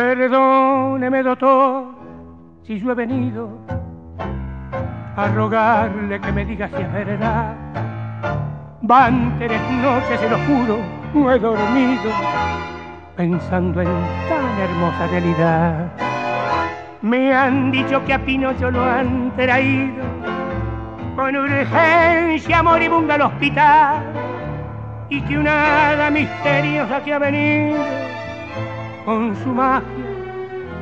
Perdóneme, 0.00 1.22
doctor, 1.22 1.84
si 2.62 2.80
yo 2.80 2.92
he 2.92 2.94
venido 2.94 3.50
a 5.14 5.28
rogarle 5.28 6.18
que 6.18 6.32
me 6.32 6.42
diga 6.46 6.68
si 6.68 6.76
es 6.76 6.90
verdad. 6.90 7.54
Van 8.80 9.38
tres 9.38 9.60
noches, 9.70 10.18
se 10.18 10.30
lo 10.30 10.38
juro, 10.46 10.78
no 11.12 11.30
he 11.30 11.38
dormido 11.38 12.10
pensando 13.14 13.82
en 13.82 13.88
tan 14.26 14.58
hermosa 14.58 15.06
realidad. 15.08 15.92
Me 17.02 17.34
han 17.34 17.70
dicho 17.70 18.02
que 18.06 18.14
a 18.14 18.24
Pinocho 18.24 18.70
lo 18.70 18.82
han 18.82 19.36
traído 19.36 20.02
con 21.14 21.36
urgencia 21.36 22.62
moribunda 22.62 23.16
al 23.16 23.20
hospital 23.20 24.02
y 25.10 25.20
que 25.20 25.36
una 25.36 25.90
hada 25.90 26.10
misteriosa 26.10 27.04
que 27.04 27.12
ha 27.12 27.18
venido 27.18 28.09
con 29.04 29.34
su 29.36 29.48
magia 29.48 29.84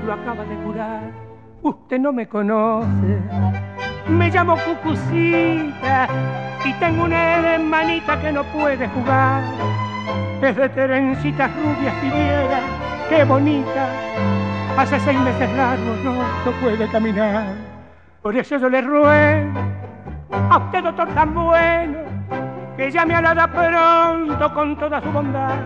lo 0.04 0.12
acaba 0.12 0.44
de 0.44 0.54
curar. 0.56 1.02
Usted 1.62 1.98
no 1.98 2.12
me 2.12 2.28
conoce. 2.28 3.20
Me 4.08 4.30
llamo 4.30 4.56
Cucucita 4.56 6.08
y 6.64 6.72
tengo 6.74 7.04
una 7.04 7.54
hermanita 7.54 8.20
que 8.20 8.32
no 8.32 8.42
puede 8.44 8.88
jugar. 8.88 9.42
Es 10.40 10.56
de 10.56 10.68
terencitas 10.70 11.50
rubias 11.56 11.94
pidiera, 11.96 12.60
qué 13.08 13.24
bonita. 13.24 13.88
Hace 14.76 15.00
seis 15.00 15.18
meses 15.20 15.50
largos 15.56 15.98
no, 16.04 16.14
no 16.14 16.52
puede 16.60 16.88
caminar. 16.88 17.54
Por 18.22 18.36
eso 18.36 18.56
yo 18.56 18.68
le 18.68 18.80
ruego 18.80 19.58
a 20.50 20.58
usted, 20.58 20.84
doctor 20.84 21.08
tan 21.08 21.34
bueno, 21.34 21.98
que 22.76 22.90
llame 22.90 23.14
a 23.14 23.20
la 23.20 23.30
hada 23.30 23.48
pronto 23.48 24.54
con 24.54 24.76
toda 24.76 25.00
su 25.00 25.10
bondad 25.10 25.58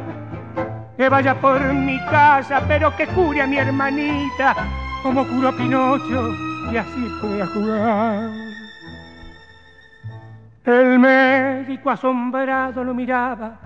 que 1.03 1.09
vaya 1.09 1.35
por 1.35 1.61
mi 1.75 1.99
casa, 2.07 2.63
pero 2.69 2.95
que 2.95 3.09
cure 3.09 3.43
a 3.43 3.47
mi 3.49 3.57
hermanita, 3.57 4.55
como 5.03 5.27
curó 5.27 5.51
Pinocho, 5.51 6.31
y 6.71 6.77
así 6.77 7.19
pueda 7.21 7.45
jugar. 7.49 8.31
El 10.65 11.01
médico 11.01 11.91
asombrado 11.91 12.85
lo 12.85 12.95
miraba, 12.95 13.59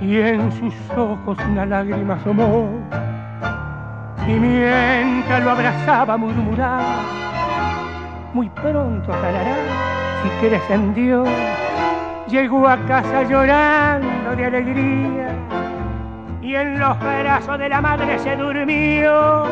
y 0.00 0.18
en 0.18 0.52
sus 0.52 0.72
ojos 0.96 1.36
una 1.50 1.66
lágrima 1.66 2.14
asomó, 2.14 2.70
y 4.24 4.34
mientras 4.34 5.42
lo 5.42 5.50
abrazaba 5.50 6.16
murmuraba, 6.16 7.00
muy 8.34 8.48
pronto 8.50 9.12
aclarará, 9.12 9.56
si 10.22 10.28
quieres 10.38 10.62
en 10.70 10.94
Dios, 10.94 11.28
llegó 12.28 12.68
a 12.68 12.76
casa 12.86 13.24
llorando 13.24 14.36
de 14.36 14.46
alegría 14.46 15.55
y 16.46 16.54
en 16.54 16.78
los 16.78 16.96
brazos 17.00 17.58
de 17.58 17.68
la 17.68 17.80
madre 17.80 18.20
se 18.20 18.36
durmió 18.36 19.46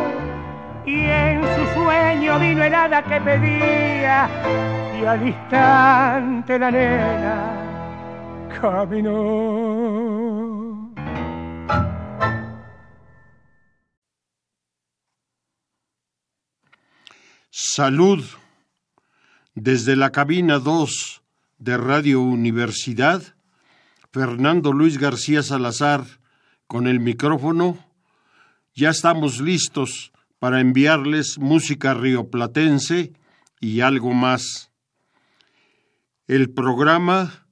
y 0.87 0.95
en 0.95 1.43
su 1.43 1.67
sueño 1.75 2.39
vino 2.39 2.63
el 2.63 2.73
hada 2.73 3.03
que 3.03 3.21
pedía 3.21 4.29
y 4.97 5.05
al 5.05 5.27
instante 5.27 6.57
la 6.57 6.71
nena 6.71 8.49
caminó. 8.61 9.75
Salud 17.51 18.25
desde 19.57 19.97
la 19.97 20.13
cabina 20.13 20.61
2 20.61 21.23
de 21.59 21.77
Radio 21.77 22.21
Universidad, 22.21 23.21
Fernando 24.13 24.73
Luis 24.73 24.99
García 24.99 25.43
Salazar 25.43 26.23
con 26.67 26.87
el 26.87 27.01
micrófono. 27.01 27.79
Ya 28.75 28.91
estamos 28.91 29.41
listos 29.41 30.13
para 30.39 30.61
enviarles 30.61 31.39
música 31.39 31.95
rioplatense 31.95 33.13
y 33.61 33.81
algo 33.81 34.13
más. 34.13 34.71
El 36.27 36.51
programa 36.51 37.47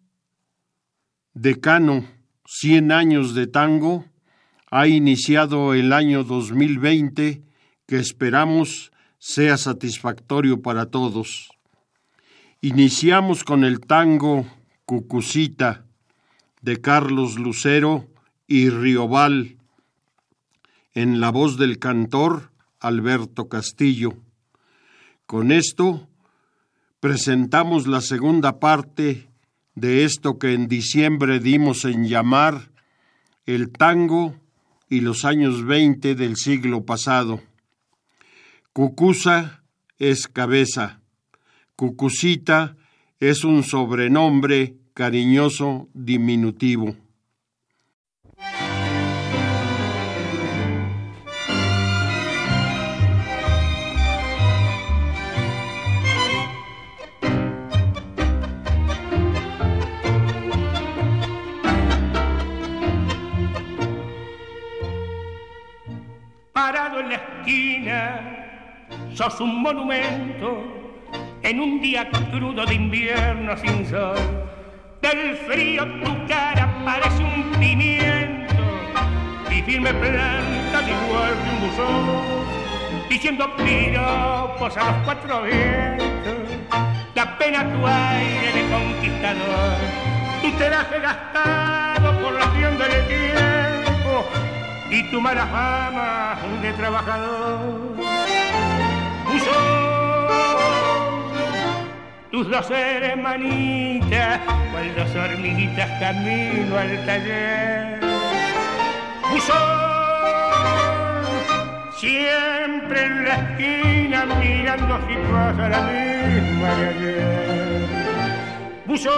Decano 1.34 2.04
100 2.46 2.92
años 2.92 3.34
de 3.34 3.46
tango 3.46 4.04
ha 4.70 4.86
iniciado 4.86 5.72
el 5.72 5.92
año 5.92 6.24
2020 6.24 7.42
que 7.86 7.96
esperamos 7.96 8.92
sea 9.18 9.56
satisfactorio 9.56 10.60
para 10.60 10.86
todos. 10.86 11.48
Iniciamos 12.60 13.44
con 13.44 13.64
el 13.64 13.80
tango 13.80 14.46
Cucucita 14.84 15.86
de 16.60 16.80
Carlos 16.80 17.38
Lucero 17.38 18.11
y 18.46 18.70
Riobal, 18.70 19.56
en 20.94 21.20
la 21.20 21.30
voz 21.30 21.56
del 21.58 21.78
cantor 21.78 22.50
Alberto 22.80 23.48
Castillo. 23.48 24.14
Con 25.26 25.52
esto 25.52 26.08
presentamos 27.00 27.86
la 27.86 28.00
segunda 28.00 28.60
parte 28.60 29.28
de 29.74 30.04
esto 30.04 30.38
que 30.38 30.52
en 30.52 30.68
diciembre 30.68 31.40
dimos 31.40 31.84
en 31.84 32.06
llamar 32.06 32.70
el 33.46 33.70
tango 33.70 34.36
y 34.88 35.00
los 35.00 35.24
años 35.24 35.64
veinte 35.64 36.14
del 36.14 36.36
siglo 36.36 36.84
pasado. 36.84 37.40
Cucusa 38.72 39.62
es 39.98 40.28
cabeza, 40.28 41.00
Cucucita 41.76 42.76
es 43.18 43.44
un 43.44 43.62
sobrenombre 43.62 44.76
cariñoso 44.94 45.88
diminutivo. 45.94 46.96
Sos 69.14 69.40
un 69.40 69.62
monumento 69.62 70.62
en 71.42 71.60
un 71.60 71.80
día 71.80 72.08
crudo 72.30 72.64
de 72.64 72.74
invierno 72.74 73.56
sin 73.56 73.86
sol. 73.86 74.16
Del 75.00 75.36
frío 75.36 75.84
tu 76.02 76.26
cara 76.26 76.72
parece 76.84 77.22
un 77.22 77.50
pimiento 77.58 78.54
y 79.50 79.62
firme 79.62 79.92
planta 79.92 80.82
igual 80.82 81.34
que 81.42 81.50
un 81.50 81.60
buzón, 81.60 83.08
diciendo 83.08 83.50
piropos 83.56 84.76
a 84.76 84.84
los 84.84 85.04
cuatro 85.04 85.42
vientos. 85.42 86.08
Da 87.14 87.36
pena 87.38 87.64
tu 87.70 87.86
aire 87.86 88.52
de 88.52 88.70
conquistador, 88.70 89.76
tu 90.40 90.50
traje 90.52 91.00
gastado 91.00 92.18
por 92.22 92.32
la 92.32 92.50
tienda 92.52 92.88
del 92.88 93.06
tiempo 93.06 94.24
y 94.90 95.02
tu 95.10 95.20
mala 95.20 95.46
fama 95.46 96.38
de 96.62 96.72
trabajador. 96.72 98.41
Tus 102.42 102.50
dos 102.50 102.70
hermanitas, 102.70 104.40
cual 104.72 104.94
dos 104.96 105.14
hormiguitas 105.14 105.88
camino 106.00 106.76
al 106.76 107.06
taller. 107.06 108.00
Buzón, 109.30 109.56
siempre 111.96 113.04
en 113.04 113.24
la 113.24 113.34
esquina 113.34 114.26
mirando 114.40 114.98
si 115.06 115.14
pasa 115.30 115.68
la 115.68 115.80
misma 115.82 116.74
de 116.74 116.88
ayer. 116.88 117.86
Buzón, 118.86 119.12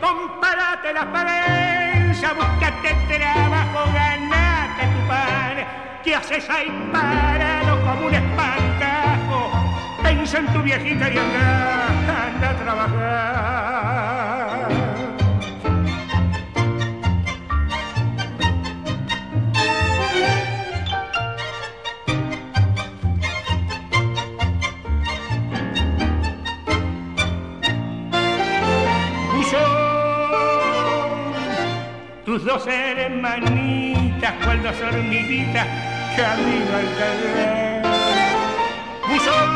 compárate 0.00 0.92
la 0.94 1.12
prensa, 1.12 2.32
búscate 2.32 2.96
trabajo, 3.08 3.92
ganate 3.92 4.38
tu 4.38 4.47
pan. 5.08 5.66
¿Qué 6.04 6.14
haces 6.14 6.48
ahí 6.48 6.68
parado 6.92 7.80
como 7.80 8.06
un 8.06 8.14
espantajo? 8.14 9.50
Pensa 10.02 10.38
en 10.38 10.46
tu 10.52 10.62
viejita 10.62 11.10
y 11.10 11.18
anda, 11.18 11.86
anda 12.28 12.50
a 12.50 12.56
trabajar. 12.56 13.48
tus 32.24 32.44
dos 32.44 32.66
cual 34.26 34.62
dos 34.62 34.80
hormiguitas, 34.80 35.66
camino 36.16 36.76
al 36.76 36.88
taller. 36.98 37.82
Buzón, 39.08 39.50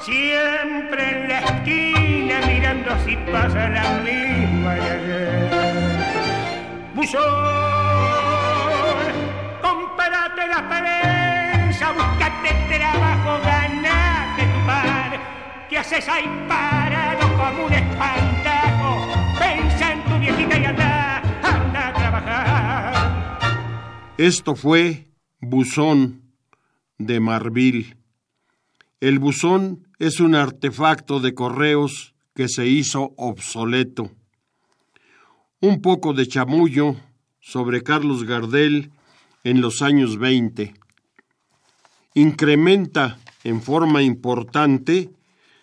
siempre 0.00 1.10
en 1.10 1.28
la 1.28 1.38
esquina 1.40 2.40
mirando 2.46 2.90
si 3.04 3.16
pasa 3.16 3.68
la 3.68 4.00
misma 4.04 4.74
de 4.74 4.90
ayer. 4.90 5.50
Buzón, 6.94 7.22
compárate 9.62 10.46
la 10.48 10.68
prensa, 10.68 11.92
búscate 11.92 12.50
trabajo, 12.78 13.40
ganate 13.44 14.42
tu 14.42 14.66
pan. 14.66 15.10
¿Qué 15.68 15.78
haces 15.78 16.08
ahí 16.08 16.28
parado 16.48 17.28
como 17.36 17.66
un 17.66 17.72
espantajo? 17.72 19.06
Pensa 19.38 19.92
en 19.92 20.02
tu 20.04 20.18
viejita 20.18 20.58
y 20.58 20.64
anda, 20.64 20.99
Esto 24.20 24.54
fue 24.54 25.06
Buzón 25.40 26.34
de 26.98 27.20
Marvil. 27.20 27.96
El 29.00 29.18
buzón 29.18 29.88
es 29.98 30.20
un 30.20 30.34
artefacto 30.34 31.20
de 31.20 31.32
correos 31.32 32.14
que 32.34 32.46
se 32.50 32.66
hizo 32.66 33.14
obsoleto. 33.16 34.10
Un 35.62 35.80
poco 35.80 36.12
de 36.12 36.28
chamullo 36.28 36.96
sobre 37.40 37.82
Carlos 37.82 38.24
Gardel 38.24 38.90
en 39.42 39.62
los 39.62 39.80
años 39.80 40.18
20. 40.18 40.74
Incrementa 42.12 43.18
en 43.42 43.62
forma 43.62 44.02
importante 44.02 45.08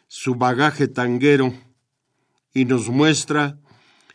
su 0.08 0.34
bagaje 0.34 0.88
tanguero 0.88 1.54
y 2.56 2.66
nos 2.66 2.90
muestra 2.90 3.60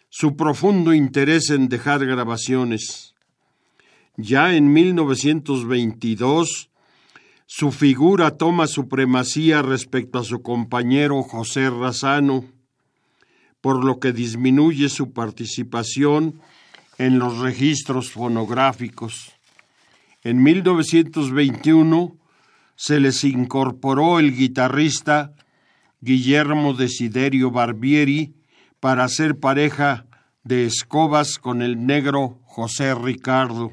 su 0.08 0.34
profundo 0.34 0.92
interés 0.92 1.50
en 1.50 1.68
dejar 1.68 2.04
grabaciones. 2.04 3.11
Ya 4.16 4.54
en 4.54 4.72
1922 4.74 6.68
su 7.46 7.72
figura 7.72 8.36
toma 8.36 8.66
supremacía 8.66 9.62
respecto 9.62 10.18
a 10.18 10.24
su 10.24 10.42
compañero 10.42 11.22
José 11.22 11.70
Razano, 11.70 12.44
por 13.62 13.84
lo 13.84 14.00
que 14.00 14.12
disminuye 14.12 14.90
su 14.90 15.12
participación 15.12 16.40
en 16.98 17.18
los 17.18 17.38
registros 17.38 18.10
fonográficos. 18.10 19.32
En 20.22 20.42
1921 20.42 22.16
se 22.76 23.00
les 23.00 23.24
incorporó 23.24 24.18
el 24.18 24.36
guitarrista 24.36 25.32
Guillermo 26.02 26.74
Desiderio 26.74 27.50
Barbieri 27.50 28.34
para 28.78 29.08
ser 29.08 29.38
pareja 29.38 30.04
de 30.44 30.66
escobas 30.66 31.38
con 31.38 31.62
el 31.62 31.86
negro 31.86 32.40
José 32.44 32.94
Ricardo 32.94 33.72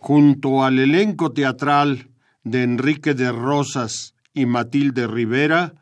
junto 0.00 0.64
al 0.64 0.78
elenco 0.78 1.30
teatral 1.30 2.08
de 2.42 2.62
Enrique 2.62 3.14
de 3.14 3.30
Rosas 3.30 4.14
y 4.32 4.46
Matilde 4.46 5.06
Rivera, 5.06 5.74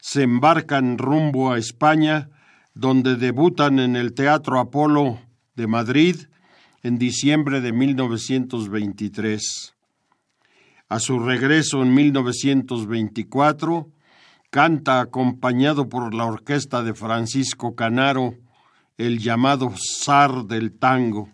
se 0.00 0.22
embarcan 0.22 0.96
rumbo 0.96 1.52
a 1.52 1.58
España, 1.58 2.30
donde 2.74 3.16
debutan 3.16 3.78
en 3.78 3.96
el 3.96 4.14
Teatro 4.14 4.58
Apolo 4.58 5.20
de 5.56 5.66
Madrid 5.66 6.16
en 6.82 6.96
diciembre 6.96 7.60
de 7.60 7.72
1923. 7.72 9.74
A 10.88 10.98
su 10.98 11.18
regreso 11.18 11.82
en 11.82 11.92
1924, 11.92 13.90
canta 14.48 15.00
acompañado 15.00 15.90
por 15.90 16.14
la 16.14 16.24
orquesta 16.24 16.82
de 16.82 16.94
Francisco 16.94 17.74
Canaro, 17.74 18.34
el 18.96 19.18
llamado 19.18 19.74
zar 19.76 20.46
del 20.46 20.72
tango. 20.72 21.28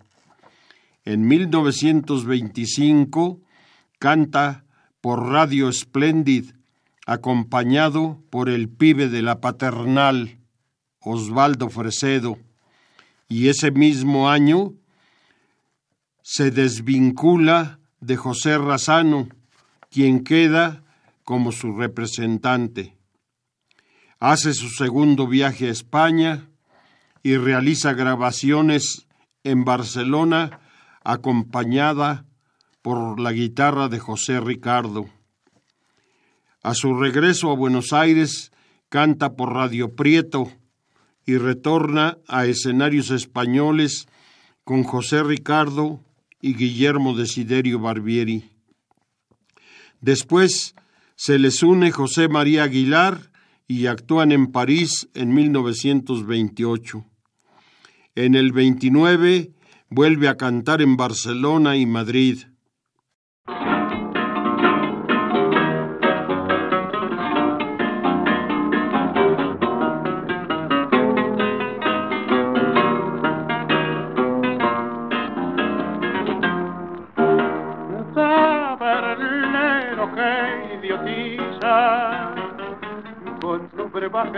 En 1.06 1.26
1925 1.28 3.40
canta 4.00 4.64
por 5.00 5.28
Radio 5.28 5.72
Splendid, 5.72 6.50
acompañado 7.06 8.20
por 8.28 8.48
el 8.48 8.68
pibe 8.68 9.08
de 9.08 9.22
la 9.22 9.40
paternal, 9.40 10.40
Osvaldo 10.98 11.70
Fresedo, 11.70 12.38
y 13.28 13.46
ese 13.46 13.70
mismo 13.70 14.28
año 14.28 14.72
se 16.22 16.50
desvincula 16.50 17.78
de 18.00 18.16
José 18.16 18.58
Razano, 18.58 19.28
quien 19.88 20.25
queda 20.25 20.82
como 21.22 21.52
su 21.52 21.76
representante. 21.76 22.96
Hace 24.18 24.54
su 24.54 24.70
segundo 24.70 25.28
viaje 25.28 25.68
a 25.68 25.70
España 25.70 26.48
y 27.22 27.36
realiza 27.36 27.92
grabaciones 27.92 29.06
en 29.44 29.64
Barcelona 29.64 30.62
acompañada 31.06 32.26
por 32.82 33.20
la 33.20 33.30
guitarra 33.30 33.88
de 33.88 34.00
José 34.00 34.40
Ricardo. 34.40 35.06
A 36.64 36.75
su 36.75 36.94
regreso 36.94 37.52
a 37.52 37.54
Buenos 37.54 37.92
Aires 37.92 38.50
canta 38.88 39.36
por 39.36 39.52
Radio 39.52 39.94
Prieto 39.94 40.50
y 41.25 41.36
retorna 41.36 42.18
a 42.26 42.46
escenarios 42.46 43.12
españoles 43.12 44.08
con 44.64 44.82
José 44.82 45.22
Ricardo 45.22 46.00
y 46.40 46.54
Guillermo 46.54 47.14
Desiderio 47.14 47.78
Barbieri. 47.78 48.50
Después 50.00 50.75
se 51.14 51.38
les 51.38 51.62
une 51.62 51.92
José 51.92 52.26
María 52.26 52.64
Aguilar 52.64 53.30
y 53.68 53.86
actúan 53.86 54.32
en 54.32 54.48
París 54.48 55.08
en 55.14 55.32
1928. 55.34 57.04
En 58.16 58.34
el 58.34 58.50
29 58.50 59.52
vuelve 59.90 60.28
a 60.28 60.37
cantar 60.37 60.83
en 60.83 60.97
Barcelona 60.97 61.76
y 61.76 61.87
Madrid. 61.87 62.38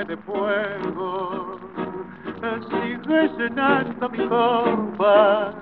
de 0.08 0.16
fuego 0.16 1.57
llenando 3.26 4.08
mi 4.10 4.28
copa 4.28 5.52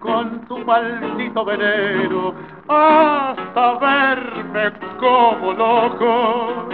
con 0.00 0.40
tu 0.46 0.58
maldito 0.58 1.44
veneno 1.44 2.34
hasta 2.68 3.78
verme 3.78 4.72
como 4.98 5.52
loco, 5.52 6.68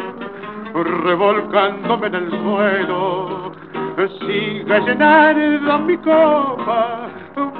revolcándome 0.75 2.07
en 2.09 2.15
el 2.15 2.31
suelo. 2.31 3.53
Sigue 4.21 4.81
llenando 4.81 5.79
mi 5.81 5.97
copa, 5.99 7.09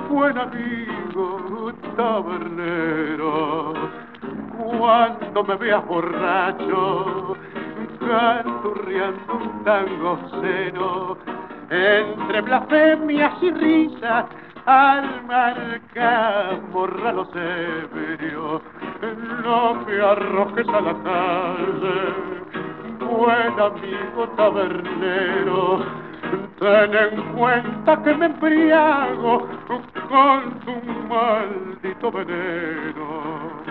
buen 0.09 0.39
amigo 0.39 1.73
tabernero. 1.97 3.75
Cuando 4.79 5.45
me 5.45 5.57
veas 5.57 5.87
borracho, 5.87 7.37
canturreando 8.01 9.35
un 9.35 9.65
tango 9.65 10.19
seno, 10.41 11.17
entre 11.73 12.43
blasfemias 12.43 13.33
y 13.43 13.51
risas 13.51 14.27
al 14.67 15.25
marcar 15.25 16.61
los 17.15 17.29
ebrios, 17.35 18.63
no 19.43 19.75
me 19.87 20.01
arrojes 20.01 20.69
a 20.69 20.81
la 20.83 20.95
calle, 21.03 22.13
buen 23.01 23.59
amigo 23.59 24.29
tabernero, 24.37 25.85
ten 26.61 26.95
en 26.95 27.23
cuenta 27.33 28.03
que 28.03 28.15
me 28.15 28.27
embriago 28.27 29.49
con 30.11 30.61
tu 30.61 30.75
maldito 31.09 32.13
veneno. 32.13 33.63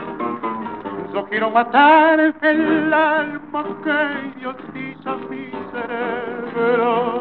Yo 1.14 1.26
quiero 1.26 1.52
matar 1.52 2.20
el 2.20 2.94
alma 2.94 3.64
que 3.84 4.40
idiotiza 4.40 5.18
mi 5.30 5.52
cerebro 5.72 7.21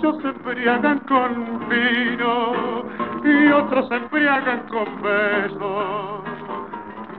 muchos 0.00 0.22
se 0.22 0.28
embriagan 0.28 0.98
con 1.00 1.68
vino 1.68 2.84
y 3.24 3.52
otros 3.52 3.88
se 3.88 3.96
embriagan 3.96 4.60
con 4.68 5.02
besos. 5.02 6.24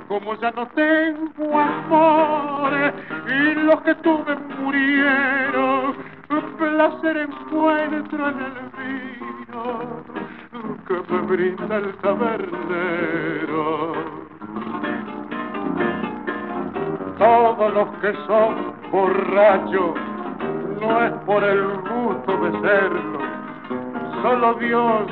Como 0.08 0.36
ya 0.36 0.52
no 0.52 0.68
tengo 0.68 1.60
amores 1.60 2.94
y 3.28 3.54
los 3.54 3.82
que 3.82 3.96
tuve 3.96 4.36
murieron, 4.60 5.96
placer 6.58 7.18
encuentro 7.18 8.30
en 8.30 8.40
el 8.40 8.54
vino 8.78 10.04
que 10.88 11.14
me 11.14 11.22
brinda 11.22 11.78
el 11.78 11.96
tabernero. 11.98 13.94
Todos 17.18 17.74
los 17.74 17.90
que 18.00 18.14
son 18.26 18.74
borrachos 18.92 19.96
no 20.82 21.04
es 21.06 21.14
por 21.26 21.44
el 21.44 21.64
gusto 21.82 22.38
de 22.38 22.52
serlo. 22.62 23.20
Solo 24.24 24.54
Dios 24.56 25.04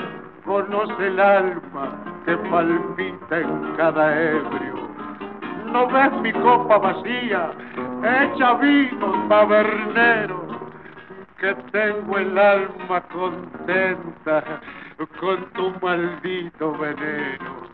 conoce 0.43 1.07
el 1.07 1.19
alma 1.19 1.91
que 2.25 2.35
palpita 2.37 3.39
en 3.39 3.75
cada 3.77 4.19
ebrio. 4.19 4.89
No 5.71 5.87
ves 5.87 6.11
mi 6.21 6.33
copa 6.33 6.79
vacía, 6.79 7.51
hecha 8.03 8.53
vino 8.55 9.27
tabernero, 9.29 10.47
que 11.37 11.53
tengo 11.71 12.17
el 12.17 12.37
alma 12.37 13.01
contenta 13.13 14.43
con 15.19 15.45
tu 15.53 15.71
maldito 15.81 16.71
veneno. 16.77 17.69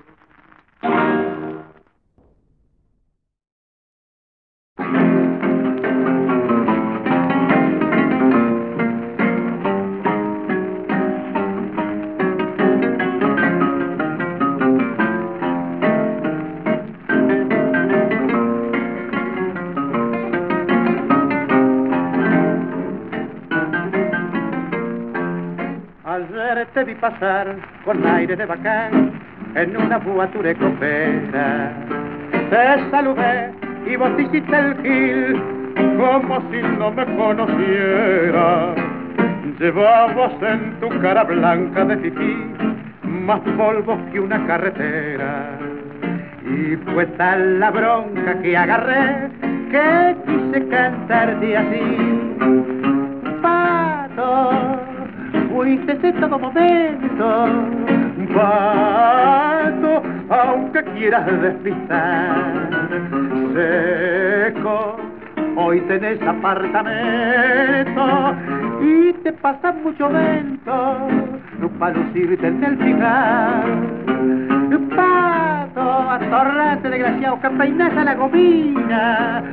Te 26.73 26.83
vi 26.83 26.95
pasar 26.95 27.55
con 27.85 28.05
aire 28.05 28.35
de 28.35 28.45
bacán 28.45 29.11
en 29.55 29.77
una 29.77 29.97
buature 29.97 30.55
copera. 30.55 31.71
Te 32.49 32.91
saludé 32.91 33.51
y 33.85 33.95
vos 33.95 34.11
hiciste 34.19 34.57
el 34.57 34.75
gil 34.81 35.41
como 35.97 36.41
si 36.51 36.61
no 36.77 36.91
me 36.91 37.05
conociera. 37.15 38.75
Llevabas 39.59 40.33
en 40.41 40.79
tu 40.79 40.89
cara 41.01 41.23
blanca 41.23 41.85
de 41.85 41.97
fifí 41.97 42.38
más 43.03 43.41
polvo 43.57 43.97
que 44.11 44.19
una 44.19 44.45
carretera. 44.45 45.57
Y 46.45 46.75
fue 46.93 47.05
tal 47.17 47.59
la 47.59 47.71
bronca 47.71 48.41
que 48.41 48.57
agarré 48.57 49.29
que 49.71 50.15
quise 50.25 50.67
cantar 50.67 51.39
de 51.39 51.57
así. 51.57 52.29
Pato, 53.41 54.51
fuiste 55.59 55.91
en 55.91 56.19
todo 56.21 56.39
momento, 56.39 57.47
pato, 58.33 60.03
aunque 60.29 60.81
quieras 60.95 61.25
despistar, 61.41 62.87
seco, 63.53 64.95
hoy 65.57 65.81
tenés 65.81 66.21
apartamento 66.21 68.05
y 68.81 69.11
te 69.21 69.33
pasa 69.33 69.73
mucho 69.73 70.07
vento 70.07 71.28
para 71.67 71.93
lucirte 71.97 72.47
en 72.47 72.63
el 72.63 72.77
final. 72.77 73.63
Pato, 74.95 76.09
atorrante 76.09 76.89
desgraciado, 76.89 77.39
que 77.41 77.49
peinas 77.49 77.95
a 77.95 78.03
la 78.03 78.15
gomina, 78.15 79.43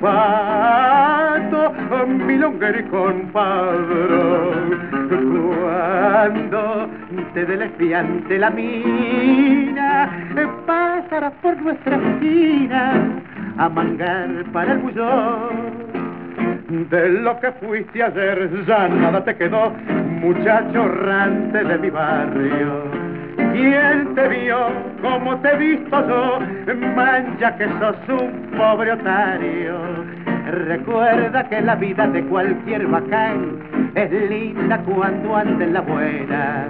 pato, 0.00 1.72
milonguero 2.26 2.80
y 2.80 2.84
compadrón 2.84 4.40
cuando 6.20 6.88
te 7.34 7.44
del 7.44 7.62
espiante 7.62 8.38
la 8.38 8.50
mina, 8.50 10.10
pasarás 10.66 11.32
por 11.42 11.60
nuestra 11.62 11.96
esquina 11.96 13.22
a 13.58 13.68
mangar 13.68 14.44
para 14.52 14.72
el 14.72 14.78
bullón. 14.78 15.99
De 16.70 17.08
lo 17.08 17.40
que 17.40 17.50
fuiste 17.52 18.00
ayer 18.00 18.48
ya 18.64 18.86
nada 18.86 19.24
te 19.24 19.34
quedó, 19.34 19.72
muchacho 20.20 20.84
errante 20.84 21.64
de 21.64 21.78
mi 21.78 21.90
barrio. 21.90 22.84
¿Quién 23.52 24.14
te 24.14 24.28
vio 24.28 24.68
como 25.02 25.36
te 25.40 25.48
he 25.48 25.56
visto 25.56 26.08
yo? 26.08 26.38
Mancha 26.94 27.56
que 27.56 27.66
sos 27.80 27.96
un 28.08 28.56
pobre 28.56 28.92
otario. 28.92 29.80
Recuerda 30.68 31.48
que 31.48 31.60
la 31.60 31.74
vida 31.74 32.06
de 32.06 32.22
cualquier 32.26 32.86
bacán 32.86 33.58
es 33.96 34.12
linda 34.30 34.78
cuando 34.78 35.34
anda 35.34 35.64
en 35.64 35.72
la 35.72 35.80
buena. 35.80 36.68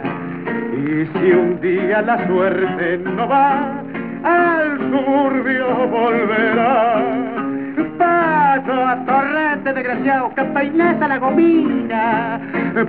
Y 0.73 1.07
si 1.13 1.33
un 1.33 1.61
día 1.61 2.01
la 2.01 2.27
suerte 2.27 2.97
no 3.05 3.29
va, 3.29 3.83
al 4.25 4.79
suburbio 4.79 5.89
volverá 5.89 6.50
torrente 9.71 9.75
desgraciado 9.75 10.35
que 10.35 10.41
a 11.01 11.09
la 11.09 11.19
gomina. 11.19 12.41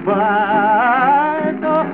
Paso 0.05 1.85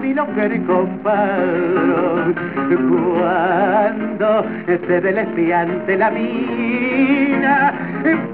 mi 0.00 0.14
locker 0.14 0.66
compadre 0.66 2.34
cuando 2.66 4.44
se 4.66 5.00
del 5.00 5.96
la 5.96 6.10
mina 6.10 7.74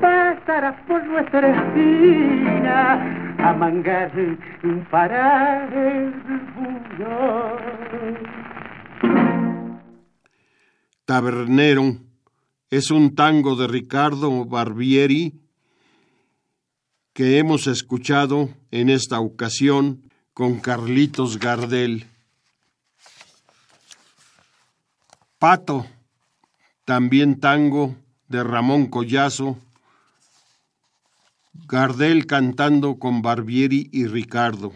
pasarás 0.01 0.75
por 0.87 1.05
nuestra 1.05 1.49
esquina 1.49 3.35
a 3.39 3.53
mangar 3.55 4.11
para 4.91 5.69
el 5.69 6.13
Tabernero 11.05 11.83
es 12.71 12.91
un 12.91 13.15
tango 13.15 13.57
de 13.57 13.67
Ricardo 13.67 14.45
Barbieri 14.47 15.42
que 17.13 17.39
hemos 17.39 17.67
escuchado 17.67 18.49
en 18.71 18.89
esta 18.89 19.21
ocasión 19.21 20.11
con 20.33 20.61
Carlitos 20.61 21.39
Gardel. 21.39 22.07
Pato, 25.39 25.87
también 26.85 27.39
tango 27.39 27.97
de 28.29 28.43
Ramón 28.43 28.87
Collazo, 28.87 29.59
Gardel 31.69 32.27
cantando 32.27 32.99
con 32.99 33.21
Barbieri 33.21 33.91
y 33.93 34.07
Ricardo. 34.07 34.73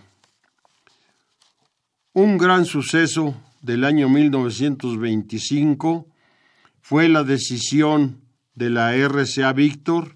Un 2.12 2.36
gran 2.36 2.66
suceso 2.66 3.34
del 3.62 3.84
año 3.84 4.08
1925 4.08 6.06
fue 6.80 7.08
la 7.08 7.24
decisión 7.24 8.20
de 8.54 8.70
la 8.70 8.94
RCA 8.94 9.52
Víctor 9.52 10.15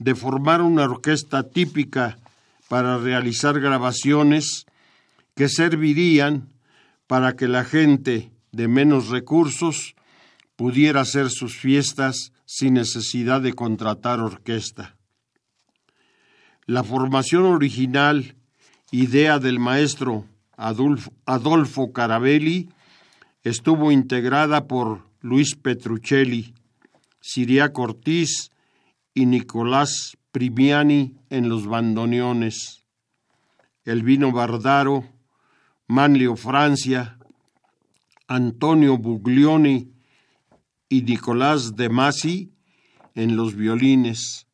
de 0.00 0.14
formar 0.14 0.62
una 0.62 0.84
orquesta 0.84 1.44
típica 1.44 2.18
para 2.68 2.96
realizar 2.98 3.60
grabaciones 3.60 4.64
que 5.36 5.48
servirían 5.48 6.48
para 7.06 7.36
que 7.36 7.46
la 7.46 7.64
gente 7.64 8.32
de 8.50 8.66
menos 8.66 9.10
recursos 9.10 9.94
pudiera 10.56 11.02
hacer 11.02 11.28
sus 11.28 11.56
fiestas 11.56 12.32
sin 12.46 12.74
necesidad 12.74 13.42
de 13.42 13.52
contratar 13.52 14.20
orquesta. 14.20 14.96
La 16.64 16.82
formación 16.82 17.44
original, 17.44 18.36
idea 18.90 19.38
del 19.38 19.58
maestro 19.58 20.24
Adolfo, 20.56 21.92
Carabelli, 21.92 22.70
estuvo 23.42 23.92
integrada 23.92 24.66
por 24.66 25.06
Luis 25.20 25.56
Petruccelli, 25.56 26.54
Siria 27.20 27.70
Ortiz 27.74 28.50
y 29.14 29.26
Nicolás 29.26 30.16
Primiani 30.32 31.16
en 31.28 31.48
los 31.48 31.66
bandoneones, 31.66 32.84
Elvino 33.84 34.32
Bardaro, 34.32 35.04
Manlio 35.86 36.36
Francia, 36.36 37.18
Antonio 38.28 38.96
Buglioni 38.96 39.92
y 40.88 41.02
Nicolás 41.02 41.74
de 41.74 41.88
Masi 41.88 42.52
en 43.14 43.36
los 43.36 43.56
violines, 43.56 44.46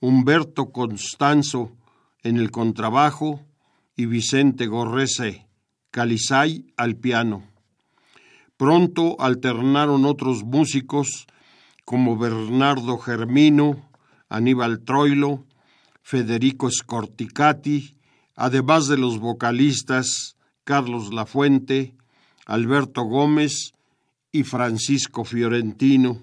Humberto 0.00 0.70
Constanzo 0.70 1.76
en 2.22 2.36
el 2.36 2.50
contrabajo 2.52 3.44
y 3.96 4.06
Vicente 4.06 4.66
Gorrese 4.66 5.48
Calizay 5.90 6.66
al 6.76 6.96
piano. 6.96 7.42
Pronto 8.56 9.16
alternaron 9.20 10.04
otros 10.04 10.44
músicos 10.44 11.26
como 11.84 12.16
Bernardo 12.16 12.98
Germino, 12.98 13.87
Aníbal 14.28 14.80
Troilo, 14.84 15.46
Federico 16.02 16.70
Scorticati, 16.70 17.96
además 18.34 18.88
de 18.88 18.98
los 18.98 19.18
vocalistas 19.18 20.36
Carlos 20.64 21.12
Lafuente, 21.12 21.94
Alberto 22.46 23.02
Gómez 23.02 23.72
y 24.32 24.44
Francisco 24.44 25.24
Fiorentino, 25.24 26.22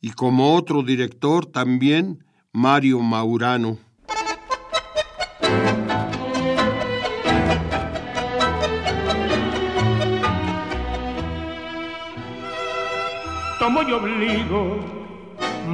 y 0.00 0.10
como 0.10 0.54
otro 0.54 0.82
director 0.82 1.46
también 1.46 2.24
Mario 2.52 3.00
Maurano. 3.00 3.78
Tomo 13.58 13.82
y 13.82 13.92
obligo, 13.92 14.93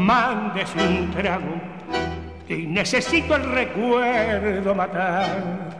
mándese 0.00 0.78
un 0.78 1.10
trago, 1.10 1.60
y 2.48 2.66
necesito 2.66 3.36
el 3.36 3.44
recuerdo 3.44 4.74
matar. 4.74 5.70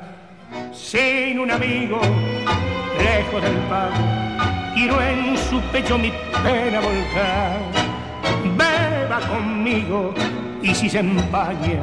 Sin 0.73 1.39
un 1.39 1.50
amigo, 1.50 2.00
lejos 2.99 3.43
del 3.43 3.57
pago, 3.69 4.75
quiero 4.75 5.00
en 5.00 5.37
su 5.37 5.61
pecho 5.73 5.99
mi 5.99 6.12
pena 6.43 6.81
volcar. 6.81 7.59
Beba 8.57 9.21
conmigo 9.27 10.15
y 10.62 10.75
si 10.75 10.89
se 10.89 11.00
empaña, 11.00 11.83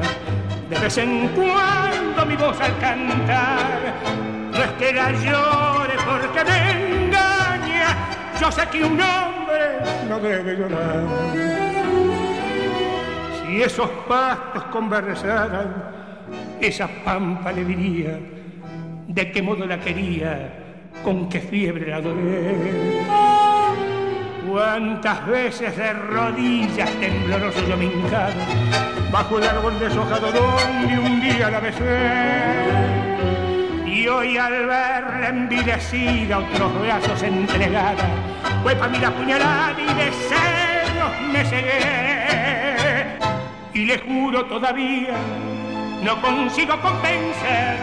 de 0.69 0.79
vez 0.79 0.97
en 0.97 1.29
cuando 1.29 2.25
mi 2.25 2.35
voz 2.35 2.59
al 2.61 2.77
cantar, 2.77 3.93
no 4.51 4.63
es 4.63 4.71
que 4.73 4.93
la 4.93 5.11
llore 5.11 5.95
porque 6.05 6.43
me 6.45 7.05
engaña, 7.05 7.95
yo 8.39 8.51
sé 8.51 8.67
que 8.71 8.83
un 8.83 9.01
hombre 9.01 9.79
no 10.07 10.19
debe 10.19 10.55
llorar. 10.55 11.56
Si 13.47 13.61
esos 13.61 13.89
pastos 14.09 14.61
conversaran, 14.65 15.73
esa 16.59 16.89
pampa 17.05 17.53
le 17.53 17.63
diría 17.63 18.19
de 19.07 19.31
qué 19.31 19.41
modo 19.41 19.65
la 19.65 19.79
quería, 19.79 20.89
con 21.01 21.29
qué 21.29 21.39
fiebre 21.39 21.89
la 21.89 21.95
adoré. 21.95 23.05
Cuántas 24.49 25.25
veces 25.27 25.77
de 25.77 25.93
rodillas 25.93 26.89
tembloroso 26.99 27.65
yo 27.69 27.77
me 27.77 27.85
hincado 27.85 28.33
bajo 29.11 29.37
el 29.37 29.45
árbol 29.45 29.79
deshojado 29.79 30.29
donde 30.29 30.99
un 30.99 31.21
día 31.21 31.49
la 31.49 31.61
besé. 31.61 32.65
Y 33.85 34.09
hoy 34.09 34.37
al 34.37 34.67
verla 34.67 35.29
envilecida 35.29 36.39
otros 36.39 36.81
brazos 36.81 37.23
entregada, 37.23 38.09
fue 38.61 38.75
para 38.75 38.91
mí 38.91 38.99
la 38.99 39.11
puñalada 39.11 39.75
y 39.79 39.93
de 39.93 40.11
celos 40.11 41.31
me 41.31 41.45
cegué. 41.45 42.46
Y 43.77 43.85
le 43.85 43.99
juro 43.99 44.43
todavía, 44.45 45.15
no 46.01 46.19
consigo 46.19 46.81
convencer, 46.81 47.77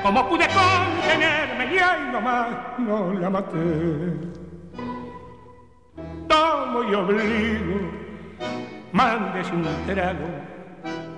como 0.00 0.28
pude 0.28 0.46
contenerme 0.46 1.74
y 1.74 1.78
ahí 1.78 2.08
nomás 2.12 2.46
no 2.78 3.12
la 3.14 3.28
maté 3.28 3.58
tomo 6.28 6.84
y 6.84 6.94
obligo, 6.94 7.80
mándese 8.92 9.52
un 9.54 9.66
trago. 9.86 10.28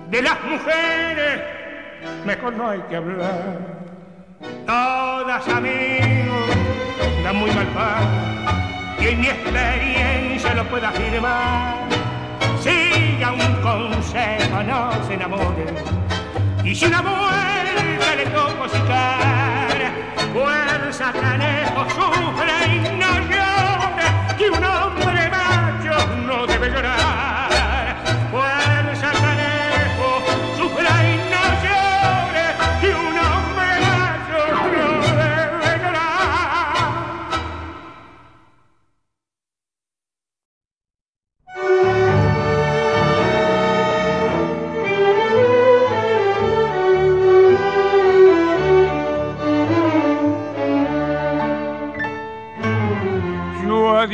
De 0.09 0.21
las 0.23 0.43
mujeres, 0.45 1.41
mejor 2.25 2.53
no 2.53 2.69
hay 2.69 2.79
que 2.89 2.95
hablar. 2.95 3.59
Todas 4.65 5.47
amigos, 5.47 6.49
dan 7.23 7.35
muy 7.35 7.51
mal 7.51 7.67
pan, 7.67 8.95
y 8.99 9.07
en 9.09 9.21
mi 9.21 9.27
experiencia 9.27 10.55
lo 10.55 10.63
puedo 10.65 10.87
afirmar. 10.87 12.00
No 14.65 14.91
se 15.07 15.15
enamore, 15.15 15.65
y 16.63 16.75
si 16.75 16.85
una 16.85 17.01
vuelta 17.01 18.15
le 18.15 18.25
toco 18.27 18.69
citar, 18.69 19.91
fuerza 20.31 21.11
canejo 21.11 21.89
sufre 21.89 23.00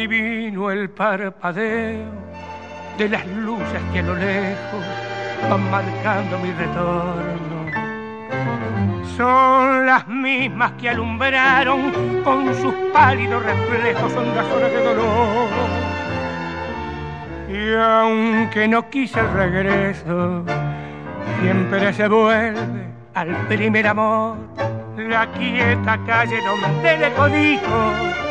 adivino 0.08 0.72
el 0.72 0.90
parpadeo 0.90 2.06
de 2.98 3.10
las 3.10 3.28
luces 3.28 3.82
que 3.92 4.00
a 4.00 4.04
lo 4.04 4.16
lejos 4.16 4.86
van 5.50 5.70
marcando 5.70 6.40
mi 6.40 6.52
retorno. 6.52 7.58
Son 9.18 9.86
las 9.86 10.08
mismas 10.08 10.72
que 10.80 10.90
alumbraron 10.90 12.24
con 12.24 12.56
sus 12.56 12.74
pálidos 12.94 13.44
reflejos 13.44 14.14
hondas 14.14 14.46
horas 14.46 14.72
de 14.72 14.84
dolor. 14.84 15.50
Y 17.50 17.76
aunque 17.76 18.68
no 18.68 18.90
quise 18.90 19.20
el 19.20 19.32
regreso, 19.34 20.46
siempre 21.42 21.92
se 21.94 22.08
vuelve 22.08 22.86
al 23.14 23.36
primer 23.48 23.88
amor. 23.88 24.38
La 24.98 25.28
quieta 25.32 26.00
calle 26.06 26.40
donde 26.46 26.98
le 26.98 27.12
codijo 27.14 28.27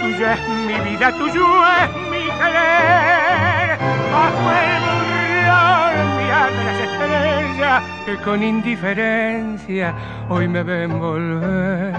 tuya 0.00 0.34
es 0.34 0.48
mi 0.48 0.90
vida, 0.90 1.12
tuyo 1.12 1.46
es 1.66 1.90
mi 2.10 2.24
querer. 2.38 3.78
Bajo 4.12 4.44
el 4.62 4.82
burlón 4.88 6.16
mirando 6.18 6.60
las 6.68 6.78
estrellas 6.86 7.82
que 8.04 8.16
con 8.18 8.42
indiferencia 8.42 9.94
hoy 10.28 10.48
me 10.48 10.62
ven 10.62 10.98
volver, 11.00 11.94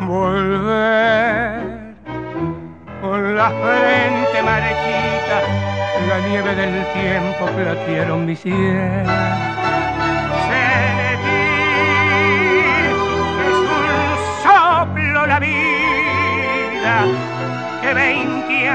volver. 0.00 1.84
Con 3.00 3.36
la 3.36 3.50
frente 3.50 4.42
marchita, 4.42 5.38
la 6.08 6.18
nieve 6.26 6.54
del 6.54 6.86
tiempo 6.92 7.46
platearon 7.54 8.24
mi 8.24 8.34
cielo. 8.34 9.12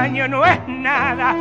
años 0.00 0.30
no 0.30 0.44
es 0.44 0.58
nada, 0.68 1.34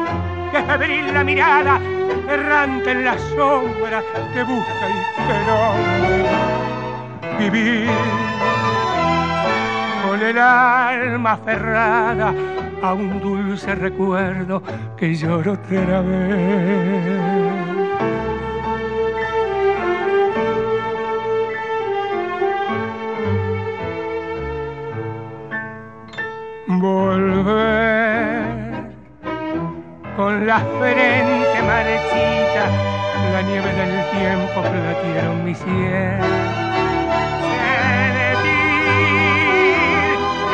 que 0.52 0.62
febril 0.62 1.14
la 1.14 1.24
mirada, 1.24 1.80
errante 2.28 2.92
en 2.92 3.06
la 3.06 3.18
sombra, 3.18 4.04
que 4.34 4.44
busca 4.44 4.90
y 4.90 4.94
que 7.38 7.50
vivir 7.50 7.90
con 10.06 10.22
el 10.22 10.38
alma 10.38 11.32
aferrada 11.34 12.34
a 12.82 12.94
un 12.94 13.20
dulce 13.20 13.76
recuerdo 13.76 14.64
que 14.98 15.14
lloro 15.16 15.54
otra 15.54 16.02
vez. 16.02 17.40
volver 26.68 27.99
con 30.20 30.46
la 30.46 30.60
frente 30.60 31.62
marchita, 31.64 32.68
la 33.32 33.42
nieve 33.42 33.72
del 33.72 34.04
tiempo 34.12 34.62
platieron 34.62 35.46
mi 35.46 35.56
cielo. 35.56 36.26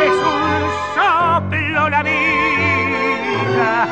es 0.06 0.18
un 0.34 0.62
soplo 0.94 1.90
la 1.90 2.04
vida, 2.04 3.88